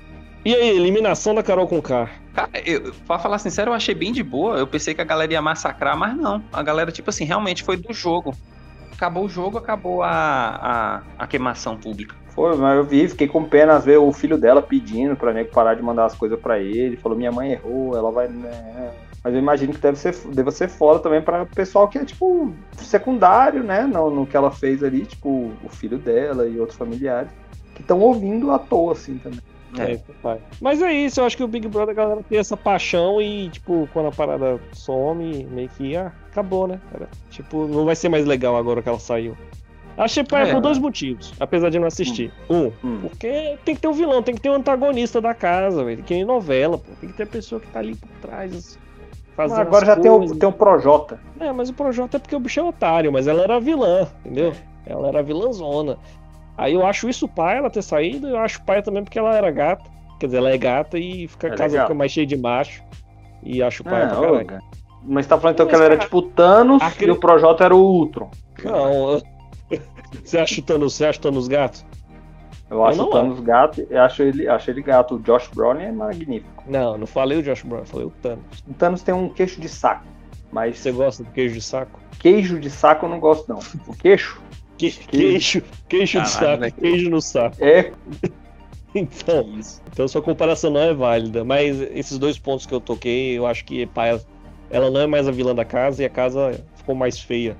E 0.44 0.54
aí, 0.54 0.76
eliminação 0.76 1.34
da 1.34 1.42
Carol 1.42 1.66
com 1.66 1.80
K. 1.80 2.06
Cara, 2.34 2.50
eu, 2.66 2.92
pra 3.06 3.18
falar 3.18 3.38
sincero, 3.38 3.70
eu 3.70 3.74
achei 3.74 3.94
bem 3.94 4.12
de 4.12 4.22
boa. 4.22 4.58
Eu 4.58 4.66
pensei 4.66 4.92
que 4.92 5.00
a 5.00 5.04
galera 5.04 5.32
ia 5.32 5.40
massacrar, 5.40 5.96
mas 5.96 6.14
não. 6.14 6.44
A 6.52 6.62
galera, 6.62 6.92
tipo 6.92 7.08
assim, 7.08 7.24
realmente 7.24 7.62
foi 7.62 7.78
do 7.78 7.94
jogo. 7.94 8.34
Acabou 8.92 9.24
o 9.24 9.28
jogo, 9.28 9.56
acabou 9.56 10.02
a, 10.02 10.10
a, 10.10 11.02
a 11.24 11.26
queimação 11.26 11.78
pública. 11.78 12.14
Foi, 12.34 12.56
mas 12.56 12.76
eu 12.76 12.84
vi, 12.84 13.08
fiquei 13.08 13.28
com 13.28 13.44
pena 13.44 13.78
ver 13.78 13.98
o 13.98 14.12
filho 14.12 14.36
dela 14.36 14.60
pedindo 14.60 15.14
pra 15.14 15.32
nego 15.32 15.50
parar 15.50 15.74
de 15.74 15.82
mandar 15.82 16.06
as 16.06 16.14
coisas 16.16 16.38
pra 16.38 16.58
ele. 16.58 16.96
Falou, 16.96 17.16
minha 17.16 17.30
mãe 17.30 17.52
errou, 17.52 17.96
ela 17.96 18.10
vai. 18.10 18.26
né? 18.26 18.92
Mas 19.22 19.32
eu 19.32 19.38
imagino 19.38 19.72
que 19.72 19.78
deve 19.80 19.96
ser, 19.96 20.14
deve 20.26 20.50
ser 20.50 20.68
foda 20.68 20.98
também 20.98 21.22
pra 21.22 21.46
pessoal 21.46 21.88
que 21.88 21.96
é, 21.96 22.04
tipo, 22.04 22.52
secundário, 22.76 23.62
né? 23.62 23.82
No, 23.82 24.10
no 24.10 24.26
que 24.26 24.36
ela 24.36 24.50
fez 24.50 24.82
ali, 24.82 25.06
tipo, 25.06 25.52
o 25.62 25.68
filho 25.68 25.96
dela 25.96 26.46
e 26.46 26.58
outros 26.58 26.76
familiares. 26.76 27.30
Que 27.74 27.82
estão 27.82 28.00
ouvindo 28.00 28.50
à 28.50 28.58
toa, 28.58 28.92
assim, 28.92 29.16
também. 29.18 29.40
É. 29.78 29.92
É, 29.92 30.00
pai. 30.22 30.38
Mas 30.60 30.82
é 30.82 30.92
isso, 30.92 31.20
eu 31.20 31.24
acho 31.24 31.36
que 31.36 31.42
o 31.42 31.48
Big 31.48 31.66
Brother, 31.66 31.90
a 31.90 31.94
galera 31.96 32.20
tem 32.28 32.38
essa 32.38 32.56
paixão 32.56 33.20
e, 33.20 33.48
tipo, 33.48 33.88
quando 33.92 34.06
a 34.06 34.12
parada 34.12 34.60
some, 34.72 35.44
meio 35.50 35.68
que, 35.70 35.96
ah, 35.96 36.12
acabou, 36.30 36.66
né, 36.68 36.80
cara? 36.92 37.08
Tipo, 37.30 37.66
não 37.66 37.84
vai 37.84 37.96
ser 37.96 38.08
mais 38.08 38.24
legal 38.24 38.56
agora 38.56 38.82
que 38.82 38.88
ela 38.88 39.00
saiu. 39.00 39.36
Achei 39.96 40.24
paia 40.24 40.48
É. 40.48 40.52
por 40.52 40.60
dois 40.60 40.78
motivos, 40.78 41.32
apesar 41.38 41.70
de 41.70 41.78
não 41.78 41.86
assistir. 41.86 42.32
Um, 42.50 42.72
Hum. 42.82 42.98
porque 43.02 43.56
tem 43.64 43.74
que 43.76 43.80
ter 43.80 43.88
um 43.88 43.92
vilão, 43.92 44.22
tem 44.22 44.34
que 44.34 44.40
ter 44.40 44.50
um 44.50 44.54
antagonista 44.54 45.20
da 45.20 45.32
casa, 45.34 45.84
velho. 45.84 46.02
Que 46.02 46.14
nem 46.14 46.24
novela, 46.24 46.78
pô. 46.78 46.90
Tem 47.00 47.08
que 47.10 47.16
ter 47.16 47.22
a 47.22 47.26
pessoa 47.26 47.60
que 47.60 47.68
tá 47.68 47.78
ali 47.78 47.94
por 47.94 48.08
trás, 48.20 48.50
Mas 48.52 48.78
fazendo 49.36 49.60
agora 49.60 49.82
as 49.82 49.86
já 49.86 49.96
tem 49.96 50.10
o, 50.10 50.18
coisas. 50.18 50.36
tem 50.38 50.48
o 50.48 50.52
Projota. 50.52 51.20
É, 51.38 51.52
mas 51.52 51.68
o 51.70 51.74
Projota 51.74 52.16
é 52.16 52.20
porque 52.20 52.34
o 52.34 52.40
bicho 52.40 52.58
é 52.58 52.62
otário, 52.64 53.12
mas 53.12 53.28
ela 53.28 53.42
era 53.42 53.60
vilã, 53.60 54.08
entendeu? 54.24 54.52
Ela 54.84 55.08
era 55.08 55.22
vilãzona. 55.22 55.96
Aí 56.58 56.74
eu 56.74 56.84
acho 56.86 57.08
isso 57.08 57.26
pai 57.28 57.58
ela 57.58 57.70
ter 57.70 57.82
saído, 57.82 58.28
eu 58.28 58.38
acho 58.38 58.62
pai 58.64 58.82
também 58.82 59.02
porque 59.04 59.18
ela 59.18 59.34
era 59.36 59.50
gata. 59.50 59.88
Quer 60.20 60.26
dizer, 60.26 60.38
ela 60.38 60.50
é 60.50 60.58
gata 60.58 60.98
e 60.98 61.26
fica, 61.28 61.48
É 61.48 61.50
a 61.52 61.54
casa 61.56 61.82
fica 61.82 61.94
mais 61.94 62.12
cheia 62.12 62.26
de 62.26 62.36
macho. 62.36 62.82
E 63.42 63.62
acho 63.62 63.82
pai 63.84 64.02
Ah, 64.02 64.06
pra 64.08 64.16
caralho. 64.20 64.44
cara. 64.46 64.62
Mas 65.06 65.26
tá 65.26 65.38
falando 65.38 65.54
então 65.54 65.66
Mas, 65.66 65.70
que 65.70 65.76
ela 65.76 65.84
era 65.84 65.96
cara, 65.96 66.06
tipo 66.08 66.22
Thanos 66.22 66.82
aquele- 66.82 67.10
e 67.10 67.14
o 67.14 67.20
Projota 67.20 67.64
era 67.64 67.74
o 67.76 67.80
Ultron. 67.80 68.30
Não, 68.64 69.20
você 70.22 70.38
acha 70.38 70.60
o 70.60 70.62
Thanos, 70.64 70.94
você 70.94 71.06
acha 71.06 71.18
o 71.18 71.22
Thanos 71.22 71.48
gato? 71.48 71.84
Eu 72.70 72.84
acho 72.84 72.98
não 72.98 73.06
o 73.06 73.10
Thanos 73.10 73.40
gato, 73.40 73.86
eu 73.88 74.00
acho 74.02 74.22
ele, 74.22 74.48
acho 74.48 74.70
ele 74.70 74.82
gato. 74.82 75.16
O 75.16 75.18
Josh 75.20 75.48
Brolin 75.54 75.82
é 75.82 75.92
magnífico. 75.92 76.64
Não, 76.66 76.96
não 76.98 77.06
falei 77.06 77.38
o 77.38 77.42
Josh 77.42 77.62
Brown, 77.62 77.84
falei 77.84 78.06
o 78.06 78.10
Thanos. 78.10 78.44
O 78.68 78.74
Thanos 78.74 79.02
tem 79.02 79.14
um 79.14 79.28
queixo 79.28 79.60
de 79.60 79.68
saco. 79.68 80.04
Mas 80.50 80.78
Você 80.78 80.92
gosta 80.92 81.24
do 81.24 81.30
queijo 81.30 81.54
de 81.54 81.62
saco? 81.62 82.00
queijo 82.18 82.58
de 82.60 82.70
saco 82.70 83.06
eu 83.06 83.10
não 83.10 83.20
gosto, 83.20 83.48
não. 83.48 83.58
O 83.86 83.96
queixo 83.96 84.40
Que, 84.78 84.90
queixo, 84.90 85.62
queixo 85.88 86.20
de 86.22 86.32
Caralho, 86.32 86.46
saco, 86.48 86.60
velho. 86.60 86.72
queijo 86.74 87.10
no 87.10 87.20
saco. 87.20 87.56
é. 87.60 87.92
Então, 88.96 89.58
então 89.92 90.06
sua 90.06 90.22
comparação 90.22 90.70
não 90.70 90.80
é 90.80 90.94
válida, 90.94 91.44
mas 91.44 91.80
esses 91.80 92.16
dois 92.16 92.38
pontos 92.38 92.64
que 92.64 92.72
eu 92.72 92.80
toquei, 92.80 93.36
eu 93.36 93.44
acho 93.44 93.64
que 93.64 93.86
pai, 93.86 94.20
ela 94.70 94.88
não 94.88 95.00
é 95.00 95.06
mais 95.08 95.26
a 95.26 95.32
vilã 95.32 95.52
da 95.52 95.64
casa 95.64 96.00
e 96.00 96.06
a 96.06 96.08
casa 96.08 96.64
ficou 96.76 96.94
mais 96.94 97.18
feia 97.18 97.56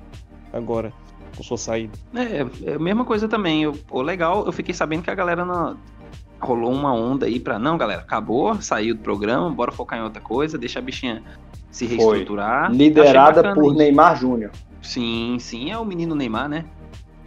agora 0.53 0.93
com 1.35 1.43
sua 1.43 1.57
saída. 1.57 1.93
É, 2.15 2.71
é 2.71 2.75
a 2.75 2.79
mesma 2.79 3.05
coisa 3.05 3.27
também. 3.27 3.63
Eu, 3.63 3.77
o 3.91 4.01
legal, 4.01 4.45
eu 4.45 4.51
fiquei 4.51 4.73
sabendo 4.73 5.03
que 5.03 5.09
a 5.11 5.15
galera 5.15 5.43
não- 5.45 5.77
rolou 6.39 6.71
uma 6.71 6.93
onda 6.93 7.25
aí 7.25 7.39
pra. 7.39 7.57
Não, 7.59 7.77
galera, 7.77 8.01
acabou, 8.01 8.61
saiu 8.61 8.95
do 8.95 9.01
programa, 9.01 9.49
bora 9.49 9.71
focar 9.71 9.99
em 9.99 10.03
outra 10.03 10.21
coisa, 10.21 10.57
deixa 10.57 10.79
a 10.79 10.81
bichinha 10.81 11.23
se 11.71 11.87
Foi. 11.87 11.95
reestruturar. 11.97 12.71
Liderada 12.71 13.41
Achei 13.41 13.43
bacana 13.51 13.55
por. 13.55 13.75
Neymar 13.75 14.15
Júnior. 14.19 14.51
Sim, 14.81 15.37
sim, 15.39 15.71
é 15.71 15.77
o 15.77 15.85
menino 15.85 16.13
Neymar, 16.15 16.47
né? 16.47 16.65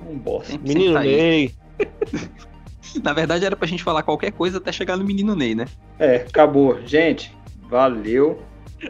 Um 0.09 0.17
bosta. 0.17 0.53
Sempre, 0.53 0.69
sempre 0.69 0.79
Menino 0.79 0.95
tá 0.95 1.01
aí. 1.01 1.17
Ney, 1.17 1.55
Na 3.03 3.13
verdade, 3.13 3.45
era 3.45 3.55
pra 3.57 3.67
gente 3.69 3.83
falar 3.83 4.03
qualquer 4.03 4.33
coisa 4.33 4.59
até 4.59 4.73
chegar 4.73 4.97
no 4.97 5.05
menino 5.05 5.35
Ney, 5.35 5.55
né? 5.55 5.67
É, 5.99 6.17
acabou. 6.17 6.81
Gente, 6.87 7.37
valeu. 7.69 8.41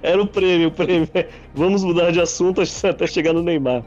era 0.02 0.22
o 0.22 0.26
prêmio, 0.26 0.68
o 0.68 0.70
prêmio. 0.72 1.08
Vamos 1.54 1.82
mudar 1.82 2.12
de 2.12 2.20
assunto 2.20 2.60
até 2.84 3.06
chegar 3.06 3.32
no 3.32 3.42
Neymar. 3.42 3.82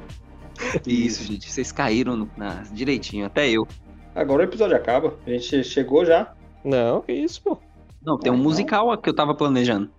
Isso, 0.86 1.24
gente. 1.24 1.52
Vocês 1.52 1.72
caíram 1.72 2.16
no- 2.16 2.30
na, 2.38 2.64
direitinho, 2.72 3.26
até 3.26 3.50
eu. 3.50 3.68
Agora 4.16 4.42
o 4.42 4.46
episódio 4.46 4.76
acaba. 4.76 5.18
A 5.26 5.30
gente 5.30 5.64
chegou 5.64 6.06
já. 6.06 6.34
Não, 6.64 7.02
que 7.02 7.12
isso, 7.14 7.42
pô. 7.42 7.58
Não, 8.04 8.18
tem 8.18 8.32
um 8.32 8.36
Vai, 8.36 8.44
não. 8.44 8.50
musical 8.50 8.98
que 8.98 9.10
eu 9.10 9.14
tava 9.16 9.34
planejando. 9.36 9.90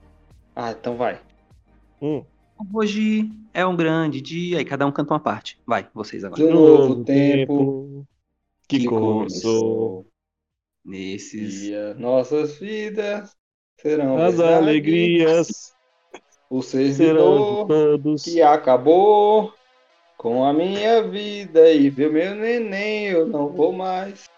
Ah, 0.54 0.72
então 0.72 0.96
vai. 0.96 1.20
Hum. 2.00 2.24
Hoje 2.72 3.30
é 3.54 3.64
um 3.66 3.74
grande 3.74 4.20
dia 4.20 4.60
e 4.60 4.64
cada 4.64 4.86
um 4.86 4.92
canta 4.92 5.14
uma 5.14 5.20
parte. 5.20 5.58
Vai, 5.66 5.88
vocês 5.94 6.22
agora. 6.24 6.42
De 6.42 6.48
novo 6.48 7.04
tempo 7.04 8.06
que 8.68 8.84
começou. 8.84 10.06
Nesses. 10.84 11.60
Dia, 11.60 11.94
nossas 11.94 12.56
vidas 12.58 13.36
serão 13.80 14.16
As 14.18 14.40
alegrias 14.40 15.72
O 16.50 16.60
serão 16.60 17.66
todos. 17.66 18.24
que 18.24 18.42
acabou 18.42 19.54
com 20.22 20.44
a 20.44 20.52
minha 20.52 21.02
vida 21.02 21.68
e 21.72 21.90
ver 21.90 22.08
meu 22.08 22.36
neném, 22.36 23.06
eu 23.06 23.26
não 23.26 23.48
vou 23.48 23.72
mais. 23.72 24.30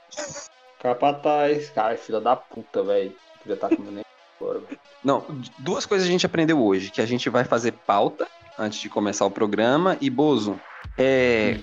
Capataz. 0.81 1.69
Cara, 1.71 1.97
filha 1.99 2.21
da 2.21 2.35
puta, 2.35 2.83
velho. 2.83 3.13
Podia 3.41 3.55
estar 3.55 3.69
com 3.69 3.83
o 3.83 3.85
neném 3.85 4.05
agora, 4.41 4.61
velho. 4.61 4.81
Não, 5.05 5.23
duas 5.59 5.85
coisas 5.85 6.09
a 6.09 6.11
gente 6.11 6.25
aprendeu 6.25 6.65
hoje: 6.65 6.91
que 6.91 7.03
a 7.03 7.07
gente 7.07 7.29
vai 7.29 7.45
fazer 7.45 7.73
pauta 7.73 8.27
antes 8.59 8.81
de 8.81 8.89
começar 8.89 9.27
o 9.27 9.31
programa. 9.31 9.99
E, 10.01 10.09
Bozo, 10.09 10.59
é. 10.97 11.61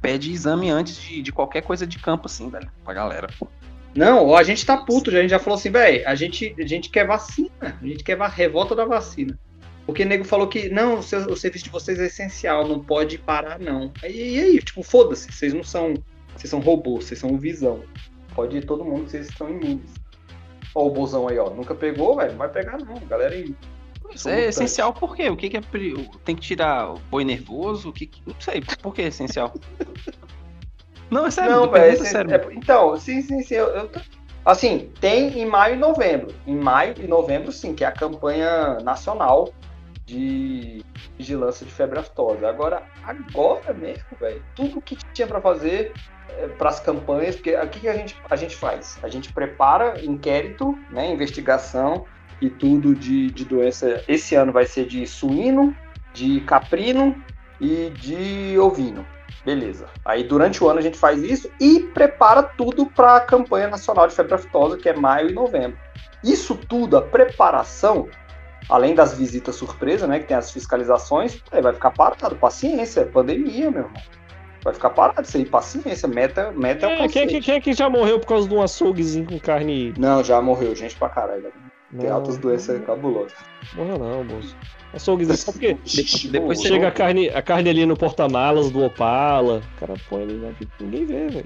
Pede 0.00 0.32
exame 0.32 0.68
antes 0.68 0.96
de, 0.96 1.22
de 1.22 1.30
qualquer 1.30 1.62
coisa 1.62 1.86
de 1.86 1.96
campo, 2.00 2.26
assim, 2.26 2.50
velho, 2.50 2.68
pra 2.84 2.92
galera. 2.92 3.28
Não, 3.94 4.34
a 4.34 4.42
gente 4.42 4.66
tá 4.66 4.76
puto 4.76 5.12
já. 5.12 5.18
A 5.18 5.20
gente 5.20 5.30
já 5.30 5.38
falou 5.38 5.56
assim, 5.56 5.70
velho, 5.70 6.02
a 6.08 6.16
gente, 6.16 6.52
a 6.58 6.66
gente 6.66 6.90
quer 6.90 7.06
vacina. 7.06 7.50
A 7.60 7.86
gente 7.86 8.02
quer 8.02 8.20
a 8.20 8.26
revolta 8.26 8.74
da 8.74 8.84
vacina. 8.84 9.38
Porque 9.86 10.04
o 10.04 10.06
nego 10.06 10.24
falou 10.24 10.46
que, 10.48 10.68
não, 10.68 10.98
o, 11.00 11.02
seu- 11.02 11.26
o 11.26 11.36
serviço 11.36 11.64
de 11.64 11.70
vocês 11.70 11.98
é 11.98 12.06
essencial, 12.06 12.66
não 12.66 12.78
pode 12.82 13.18
parar, 13.18 13.58
não. 13.58 13.92
Aí, 14.02 14.36
e 14.36 14.40
aí, 14.40 14.58
tipo, 14.62 14.82
foda-se, 14.82 15.30
vocês 15.32 15.52
não 15.52 15.64
são. 15.64 15.94
Vocês 16.36 16.48
são 16.50 16.60
robôs, 16.60 17.04
vocês 17.06 17.18
são 17.20 17.36
visão. 17.36 17.80
Pode 18.34 18.56
ir 18.56 18.64
todo 18.64 18.84
mundo, 18.84 19.10
vocês 19.10 19.28
estão 19.28 19.50
imunes. 19.50 19.90
Ó, 20.74 20.86
o 20.86 20.90
bozão 20.90 21.28
aí, 21.28 21.38
ó. 21.38 21.50
Nunca 21.50 21.74
pegou, 21.74 22.16
velho. 22.16 22.30
Não 22.30 22.38
vai 22.38 22.48
pegar, 22.48 22.78
não. 22.78 22.94
Galera 23.06 23.34
aí. 23.34 23.54
Isso 24.14 24.28
é 24.28 24.46
essencial 24.48 24.92
por 24.92 25.16
quê? 25.16 25.28
O 25.30 25.36
que, 25.36 25.48
que 25.50 25.56
é. 25.56 25.60
Tem 26.24 26.36
que 26.36 26.42
tirar 26.42 26.92
o 26.94 26.98
boi 27.10 27.24
nervoso? 27.24 27.88
O 27.90 27.92
que 27.92 28.06
que- 28.06 28.22
Não 28.26 28.34
sei, 28.40 28.60
por 28.80 28.94
que 28.94 29.02
é 29.02 29.06
essencial? 29.08 29.52
Não, 31.10 31.26
é 31.26 31.30
sério, 31.30 31.50
Não, 31.52 31.68
pergunta 31.68 31.80
velho. 31.80 31.92
esse- 32.02 32.10
sério. 32.10 32.34
é- 32.34 32.54
então, 32.54 32.96
sim, 32.96 33.20
sim, 33.20 33.42
sim. 33.42 33.54
Eu, 33.54 33.66
eu 33.68 33.88
tô- 33.88 34.00
assim, 34.44 34.90
tem 35.00 35.38
em 35.38 35.44
maio 35.46 35.74
e 35.74 35.78
novembro. 35.78 36.34
Em 36.46 36.56
maio 36.56 36.94
e 36.98 37.06
novembro, 37.06 37.52
sim, 37.52 37.74
que 37.74 37.84
é 37.84 37.86
a 37.88 37.92
campanha 37.92 38.78
nacional 38.82 39.52
de 40.04 40.84
vigilância 41.18 41.64
de 41.64 41.72
febre 41.72 41.98
aftosa. 41.98 42.48
Agora, 42.48 42.82
agora 43.04 43.72
mesmo, 43.72 44.04
velho, 44.20 44.42
tudo 44.54 44.80
que 44.80 44.96
tinha 45.12 45.26
pra 45.26 45.40
fazer 45.40 45.92
para 46.58 46.70
as 46.70 46.80
campanhas, 46.80 47.36
porque 47.36 47.54
o 47.54 47.68
que 47.68 47.88
a, 47.88 47.94
gente, 47.94 48.16
a 48.28 48.36
gente 48.36 48.56
faz? 48.56 48.98
A 49.02 49.08
gente 49.08 49.32
prepara 49.32 50.02
inquérito, 50.04 50.76
né, 50.90 51.12
investigação 51.12 52.04
e 52.40 52.48
tudo 52.48 52.94
de, 52.94 53.30
de 53.30 53.44
doença. 53.44 54.02
Esse 54.08 54.34
ano 54.34 54.52
vai 54.52 54.66
ser 54.66 54.86
de 54.86 55.06
suíno, 55.06 55.76
de 56.12 56.40
caprino 56.40 57.14
e 57.60 57.90
de 57.90 58.58
ovino. 58.58 59.06
Beleza. 59.44 59.86
Aí 60.04 60.24
durante 60.24 60.62
o 60.62 60.68
ano 60.68 60.78
a 60.78 60.82
gente 60.82 60.98
faz 60.98 61.22
isso 61.22 61.50
e 61.60 61.80
prepara 61.80 62.42
tudo 62.42 62.86
para 62.86 63.16
a 63.16 63.20
campanha 63.20 63.68
nacional 63.68 64.06
de 64.06 64.14
febre 64.14 64.34
aftosa, 64.34 64.76
que 64.76 64.88
é 64.88 64.94
maio 64.94 65.30
e 65.30 65.32
novembro. 65.32 65.76
Isso 66.22 66.56
tudo, 66.56 66.96
a 66.96 67.02
preparação, 67.02 68.08
além 68.68 68.94
das 68.94 69.16
visitas 69.16 69.54
surpresa, 69.56 70.06
né, 70.06 70.18
que 70.20 70.26
tem 70.26 70.36
as 70.36 70.50
fiscalizações, 70.50 71.42
aí 71.50 71.60
vai 71.62 71.72
ficar 71.72 71.90
parado. 71.90 72.36
Paciência, 72.36 73.00
é 73.00 73.04
pandemia, 73.04 73.70
meu 73.70 73.82
irmão. 73.84 74.02
Vai 74.64 74.72
ficar 74.74 74.90
parado 74.90 75.22
isso 75.22 75.36
aí, 75.36 75.44
paciência. 75.44 76.08
Meta, 76.08 76.52
meta 76.52 76.86
é 76.86 76.88
o 76.88 76.92
É, 76.92 76.96
quem, 76.96 77.06
conceito. 77.06 77.28
quem, 77.30 77.40
quem 77.40 77.54
é 77.56 77.60
que 77.60 77.72
já 77.72 77.90
morreu 77.90 78.20
por 78.20 78.26
causa 78.28 78.48
de 78.48 78.54
um 78.54 78.62
açouguezinho 78.62 79.26
com 79.26 79.38
carne. 79.40 79.92
Não, 79.98 80.22
já 80.22 80.40
morreu 80.40 80.74
gente 80.76 80.94
pra 80.96 81.08
caralho. 81.08 81.42
velho. 81.42 81.54
Tem 81.98 82.08
Não, 82.08 82.16
altas 82.16 82.38
doenças 82.38 82.82
cabulosas. 82.86 83.34
Morreu 83.74 83.98
não, 83.98 84.24
moço. 84.24 84.56
Açouguezinho. 84.94 85.36
Só 85.36 85.52
porque 85.52 85.74
De- 85.74 86.28
depois 86.28 86.62
chega 86.62 86.88
a 86.88 86.90
carne, 86.92 87.28
a 87.28 87.42
carne 87.42 87.68
ali 87.70 87.84
no 87.84 87.96
porta-malas 87.96 88.70
do 88.70 88.84
Opala. 88.84 89.60
O 89.76 89.80
cara 89.80 89.94
põe 90.08 90.22
ali 90.22 90.34
na 90.34 90.52
Ninguém 90.80 91.06
vê, 91.06 91.26
velho. 91.28 91.44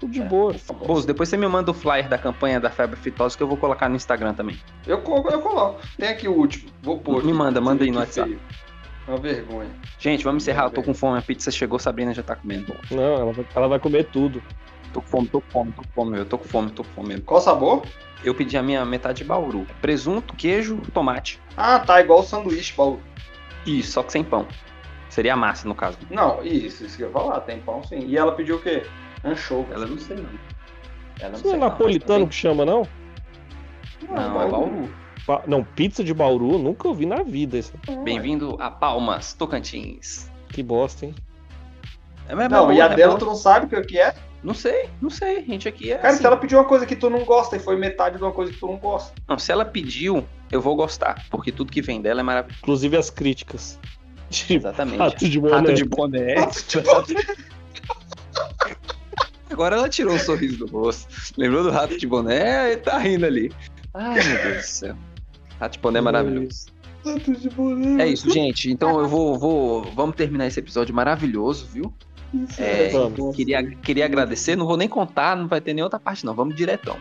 Tudo 0.00 0.12
de 0.12 0.22
boa. 0.22 0.54
Bozo, 0.86 1.06
depois 1.06 1.28
você 1.28 1.36
me 1.36 1.46
manda 1.46 1.70
o 1.70 1.74
flyer 1.74 2.08
da 2.08 2.16
campanha 2.16 2.58
da 2.58 2.70
febre 2.70 2.98
aftosa 2.98 3.36
que 3.36 3.42
eu 3.42 3.46
vou 3.46 3.58
colocar 3.58 3.86
no 3.88 3.96
Instagram 3.96 4.32
também. 4.32 4.58
Eu, 4.86 4.96
eu 4.96 5.40
coloco. 5.40 5.78
Tem 5.98 6.08
aqui 6.08 6.26
o 6.26 6.32
último. 6.32 6.70
Vou 6.82 6.98
pôr. 6.98 7.22
Me 7.22 7.34
manda, 7.34 7.60
manda 7.60 7.84
aí 7.84 7.90
no 7.90 7.98
WhatsApp. 7.98 8.30
feio. 8.30 8.40
Uma 9.06 9.18
vergonha. 9.18 9.68
Gente, 9.98 10.24
vamos 10.24 10.42
encerrar. 10.42 10.64
Eu 10.64 10.70
tô 10.70 10.82
com 10.82 10.94
fome. 10.94 11.18
A 11.18 11.22
pizza 11.22 11.50
chegou, 11.50 11.78
Sabrina 11.78 12.14
já 12.14 12.22
tá 12.22 12.34
comendo. 12.34 12.74
Não, 12.90 13.02
ela 13.02 13.32
vai, 13.32 13.46
ela 13.54 13.68
vai 13.68 13.78
comer 13.78 14.04
tudo. 14.04 14.42
Tô 14.92 15.02
com 15.02 15.08
fome, 15.08 15.28
tô 15.28 15.40
com 15.42 15.50
fome, 15.50 15.72
tô 15.72 15.82
com 15.82 15.88
fome. 15.92 16.18
Eu 16.18 16.24
tô 16.24 16.38
com 16.38 16.48
fome, 16.48 16.70
tô 16.70 16.82
com 16.82 16.90
fome. 16.90 17.20
Qual 17.20 17.40
sabor? 17.40 17.82
Eu 18.24 18.34
pedi 18.34 18.56
a 18.56 18.62
minha 18.62 18.84
metade 18.86 19.18
de 19.18 19.24
bauru. 19.24 19.66
Presunto, 19.82 20.34
queijo, 20.34 20.80
tomate. 20.94 21.38
Ah, 21.56 21.78
tá. 21.78 22.00
Igual 22.00 22.20
o 22.20 22.22
sanduíche, 22.22 22.72
Paulo. 22.72 23.00
Isso, 23.66 23.92
só 23.92 24.02
que 24.02 24.12
sem 24.12 24.24
pão. 24.24 24.46
Seria 25.10 25.34
a 25.34 25.36
massa, 25.36 25.68
no 25.68 25.74
caso. 25.74 25.98
Não, 26.08 26.42
isso, 26.42 26.84
isso 26.86 26.96
que 26.96 27.02
eu 27.02 27.08
ia 27.08 27.12
falar. 27.12 27.40
Tem 27.40 27.58
pão 27.60 27.82
sim. 27.82 27.98
E 28.06 28.16
ela 28.16 28.32
pediu 28.32 28.56
o 28.56 28.62
quê? 28.62 28.84
Anchovas. 29.24 29.72
Ela 29.72 29.86
não 29.86 29.98
sei 29.98 30.16
não. 30.16 30.30
Ela 31.20 31.34
Isso 31.34 31.44
não 31.44 31.50
é 31.50 31.58
sei 31.58 31.58
napolitano 31.58 32.20
mas 32.26 32.28
que 32.34 32.40
chama, 32.40 32.64
não? 32.64 32.86
também- 34.06 34.24
Não, 34.24 34.42
é 34.42 34.48
bauru. 34.48 34.90
Ba- 35.26 35.42
Não, 35.46 35.62
pizza 35.62 36.02
de 36.02 36.14
Bauru, 36.14 36.58
nunca 36.58 36.88
ouvi 36.88 37.04
na 37.04 37.22
vida 37.22 37.58
isso. 37.58 37.72
Bem-vindo 38.02 38.56
a 38.58 38.70
Palmas, 38.70 39.34
Tocantins. 39.34 40.30
Que 40.48 40.62
bosta, 40.62 41.04
hein? 41.06 41.14
É, 42.26 42.34
mas 42.34 42.46
é 42.46 42.48
Não, 42.48 42.62
boa, 42.62 42.74
e 42.74 42.80
a 42.80 42.86
é 42.86 42.94
dela 42.94 43.18
tu 43.18 43.26
não 43.26 43.34
sabe 43.34 43.66
o 43.66 43.68
que 43.68 43.80
que 43.82 43.98
é? 43.98 44.14
Não 44.42 44.54
sei, 44.54 44.88
não 45.02 45.10
sei. 45.10 45.38
A 45.38 45.42
gente 45.42 45.68
aqui 45.68 45.92
é. 45.92 45.96
Cara, 45.96 46.08
assim. 46.08 46.18
se 46.20 46.26
ela 46.26 46.36
pediu 46.36 46.58
uma 46.58 46.64
coisa 46.64 46.86
que 46.86 46.96
tu 46.96 47.10
não 47.10 47.24
gosta 47.24 47.56
e 47.56 47.58
foi 47.58 47.76
metade 47.76 48.16
de 48.16 48.22
uma 48.22 48.32
coisa 48.32 48.50
que 48.50 48.58
tu 48.58 48.66
não 48.66 48.76
gosta. 48.78 49.12
Não, 49.28 49.38
se 49.38 49.52
ela 49.52 49.64
pediu, 49.66 50.24
eu 50.50 50.60
vou 50.62 50.74
gostar. 50.74 51.26
Porque 51.28 51.52
tudo 51.52 51.70
que 51.70 51.82
vem 51.82 52.00
dela 52.00 52.20
é 52.20 52.22
maravilhoso. 52.22 52.58
Inclusive 52.62 52.96
as 52.96 53.10
críticas. 53.10 53.78
De 54.30 54.54
Exatamente. 54.54 54.98
rato 54.98 55.28
de 55.28 55.40
boné. 55.40 55.56
Rato 55.56 55.74
de 55.74 55.84
boné. 55.84 57.26
Agora 59.50 59.76
ela 59.76 59.88
tirou 59.88 60.14
o 60.14 60.18
sorriso 60.18 60.64
do 60.64 60.66
rosto. 60.66 61.08
Lembrou 61.36 61.64
do 61.64 61.70
rato 61.70 61.98
de 61.98 62.06
boné 62.06 62.72
e 62.72 62.76
tá 62.76 62.96
rindo 62.98 63.26
ali. 63.26 63.52
Ai, 63.92 64.22
meu 64.22 64.42
Deus 64.42 64.56
do 64.58 64.62
céu. 64.62 64.96
Rato 65.58 65.72
de 65.72 65.78
boné 65.80 65.98
é 65.98 66.02
maravilhoso. 66.02 66.66
É 67.98 68.06
isso, 68.06 68.30
gente. 68.30 68.70
Então 68.70 69.00
eu 69.00 69.08
vou, 69.08 69.38
vou. 69.38 69.82
Vamos 69.94 70.14
terminar 70.14 70.46
esse 70.46 70.60
episódio 70.60 70.94
maravilhoso, 70.94 71.66
viu? 71.66 71.92
É, 72.58 72.90
Vamos. 72.90 73.34
queria, 73.34 73.64
queria 73.76 74.04
agradecer, 74.04 74.54
não 74.54 74.64
vou 74.64 74.76
nem 74.76 74.86
contar, 74.86 75.36
não 75.36 75.48
vai 75.48 75.60
ter 75.60 75.74
nem 75.74 75.82
outra 75.82 75.98
parte, 75.98 76.24
não. 76.24 76.32
Vamos 76.32 76.54
diretão. 76.54 76.96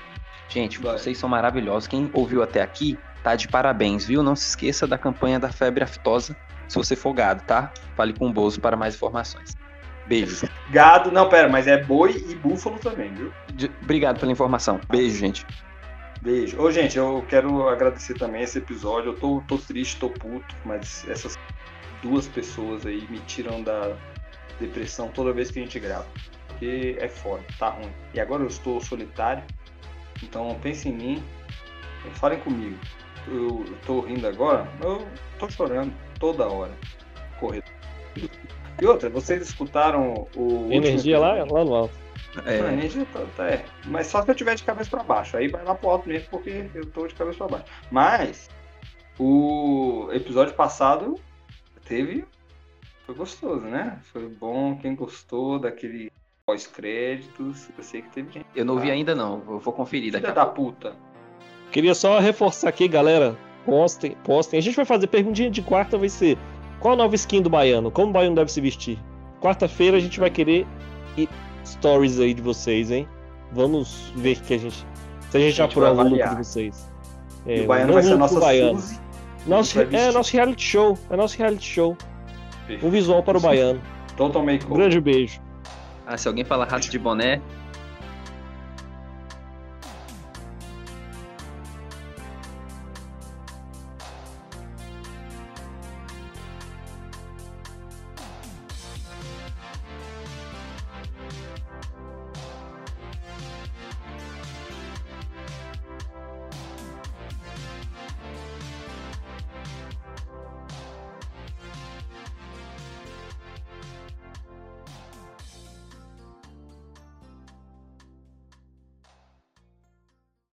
Gente, 0.48 0.80
Vai. 0.80 0.98
vocês 0.98 1.18
são 1.20 1.30
maravilhosos. 1.30 1.88
Quem 1.88 2.10
ouviu 2.14 2.42
até 2.42 2.64
aqui, 2.64 2.98
tá 3.24 3.36
de 3.36 3.48
parabéns, 3.48 4.06
viu? 4.06 4.24
Não 4.24 4.36
se 4.36 4.50
esqueça 4.50 4.88
da 4.88 4.98
campanha 4.98 5.40
da 5.40 5.52
febre 5.52 5.84
aftosa 5.84 6.36
se 6.70 6.76
você 6.78 6.96
for 6.96 7.14
gado, 7.14 7.44
tá? 7.44 7.74
Fale 7.98 8.14
com 8.14 8.28
o 8.28 8.34
Bozo 8.34 8.62
para 8.62 8.78
mais 8.78 8.96
informações. 8.96 9.58
Beijo. 10.06 10.48
Gado, 10.72 11.12
não, 11.12 11.28
pera, 11.28 11.50
mas 11.50 11.68
é 11.68 11.84
boi 11.84 12.24
e 12.28 12.36
búfalo 12.36 12.80
também, 12.80 13.14
viu? 13.14 13.34
De- 13.54 13.72
Obrigado 13.84 14.20
pela 14.20 14.32
informação. 14.32 14.80
Beijo, 14.90 15.18
gente. 15.18 15.46
Beijo. 16.22 16.60
Ô, 16.62 16.72
gente, 16.72 16.98
eu 16.98 17.24
quero 17.28 17.68
agradecer 17.68 18.14
também 18.16 18.42
esse 18.44 18.58
episódio. 18.58 19.12
Eu 19.12 19.16
tô, 19.16 19.44
tô 19.48 19.58
triste, 19.58 20.00
tô 20.00 20.10
puto, 20.10 20.56
mas 20.66 21.06
essas 21.10 21.38
duas 22.02 22.28
pessoas 22.28 22.86
aí 22.86 23.06
me 23.10 23.20
tiram 23.20 23.62
da 23.62 23.96
depressão 24.60 25.10
toda 25.10 25.32
vez 25.34 25.52
que 25.52 25.60
a 25.60 25.62
gente 25.64 25.80
grava. 25.80 26.08
Porque 26.48 26.98
é 27.00 27.08
foda, 27.08 27.44
tá 27.58 27.70
ruim. 27.70 27.92
E 28.14 28.20
agora 28.20 28.44
eu 28.44 28.48
estou 28.48 28.82
solitário, 28.82 29.44
então 30.24 30.58
pense 30.62 30.90
em 30.90 30.94
mim, 30.94 31.24
falem 32.16 32.40
comigo. 32.40 32.78
Eu 33.28 33.64
tô 33.86 34.02
rindo 34.02 34.28
agora, 34.28 34.68
eu 34.82 35.08
tô 35.38 35.50
chorando 35.50 35.94
toda 36.20 36.48
hora. 36.48 36.72
Correndo. 37.40 37.64
E 38.82 38.86
outra, 38.86 39.10
vocês 39.10 39.42
escutaram 39.42 40.28
o. 40.36 40.68
Energia 40.72 41.20
lá, 41.20 41.34
lá 41.36 41.64
no 41.66 41.74
alto. 41.76 41.94
É, 42.46 42.62
A 42.62 42.74
energia 42.74 43.06
tá, 43.12 43.22
tá- 43.36 43.48
é. 43.48 43.66
Mas 43.86 44.08
só 44.08 44.22
se 44.24 44.30
eu 44.30 44.36
tiver 44.36 44.56
de 44.56 44.64
cabeça 44.64 44.90
pra 44.90 45.04
baixo. 45.04 45.36
Aí 45.36 45.48
vai 45.48 45.64
lá 45.64 45.74
pro 45.74 45.90
alto 45.90 46.08
mesmo, 46.08 46.28
porque 46.30 46.70
eu 46.76 46.86
tô 46.86 47.08
de 47.08 47.16
cabeça 47.16 47.38
pra 47.40 47.48
baixo. 47.48 47.66
Mas 47.92 48.50
o 49.18 50.10
episódio 50.12 50.54
passado 50.54 51.16
teve. 51.86 52.26
Foi 53.06 53.16
gostoso, 53.16 53.66
né? 53.66 54.00
Foi 54.14 54.28
bom. 54.28 54.78
Quem 54.78 54.96
gostou 54.96 55.58
daquele 55.60 56.12
pós-créditos. 56.46 57.70
Eu 57.78 57.84
sei 57.84 58.02
que 58.02 58.10
teve 58.10 58.32
gente. 58.32 58.46
eu 58.56 58.64
não 58.66 58.78
vi 58.80 58.92
ainda, 58.92 59.16
não. 59.16 59.42
Eu 59.50 59.60
vou 59.60 59.74
conferir 59.74 60.12
daqui 60.12 60.26
Filha 60.26 60.36
da 60.36 60.46
puta. 60.46 60.94
Queria 61.72 61.94
só 61.96 62.20
reforçar 62.20 62.70
aqui, 62.70 62.88
galera. 62.88 63.36
Postem, 63.70 64.16
postem. 64.24 64.58
A 64.60 64.62
gente 64.62 64.76
vai 64.76 64.86
fazer 64.86 65.08
perguntinha 65.08 65.50
de 65.50 65.62
quarta, 65.62 65.98
vai 65.98 66.10
ser 66.10 66.38
qual 66.80 66.94
a 66.94 66.98
nova 66.98 67.16
skin 67.16 67.42
do 67.42 67.50
baiano? 67.50 67.92
Como 67.92 68.10
o 68.10 68.14
baiano 68.14 68.36
deve 68.36 68.52
se 68.52 68.62
vestir? 68.62 68.98
Quarta-feira 69.42 69.98
a 69.98 70.00
gente 70.00 70.20
vai 70.20 70.30
querer 70.30 70.66
stories 71.66 72.20
aí 72.20 72.34
de 72.34 72.42
vocês, 72.42 72.92
hein? 72.92 73.08
Vamos 73.52 74.12
ver 74.16 74.40
que 74.40 74.54
a 74.54 74.58
gente. 74.58 74.86
Se 75.30 75.38
a 75.38 75.40
gente 75.40 75.62
A 75.62 75.66
gente 75.66 75.78
aprova 75.78 76.04
o 76.04 76.10
look 76.10 76.30
de 76.30 76.36
vocês. 76.36 76.92
e 77.46 77.60
É, 77.60 77.62
o 77.62 77.68
baiano 77.68 77.94
vai 77.94 78.04
ser 78.04 78.14
a 78.14 78.18
nossa 78.18 78.40
baiano. 78.40 78.80
Suzy. 78.80 79.00
Nosso, 79.48 79.80
é 79.80 80.12
nosso 80.12 80.34
reality 80.34 80.64
show. 80.64 80.98
É 81.10 81.16
nosso 81.16 81.38
reality 81.38 81.66
show. 81.66 81.98
Um 82.84 82.90
visual 82.90 83.24
para 83.24 83.38
o 83.38 83.42
baiano. 83.42 83.82
Total 84.18 84.44
Makeover. 84.44 84.78
Grande 84.78 85.00
beijo. 85.00 85.40
Ah, 86.06 86.18
se 86.18 86.28
alguém 86.28 86.44
falar 86.44 86.66
rato 86.68 86.90
de 86.90 87.00
boné, 87.00 87.42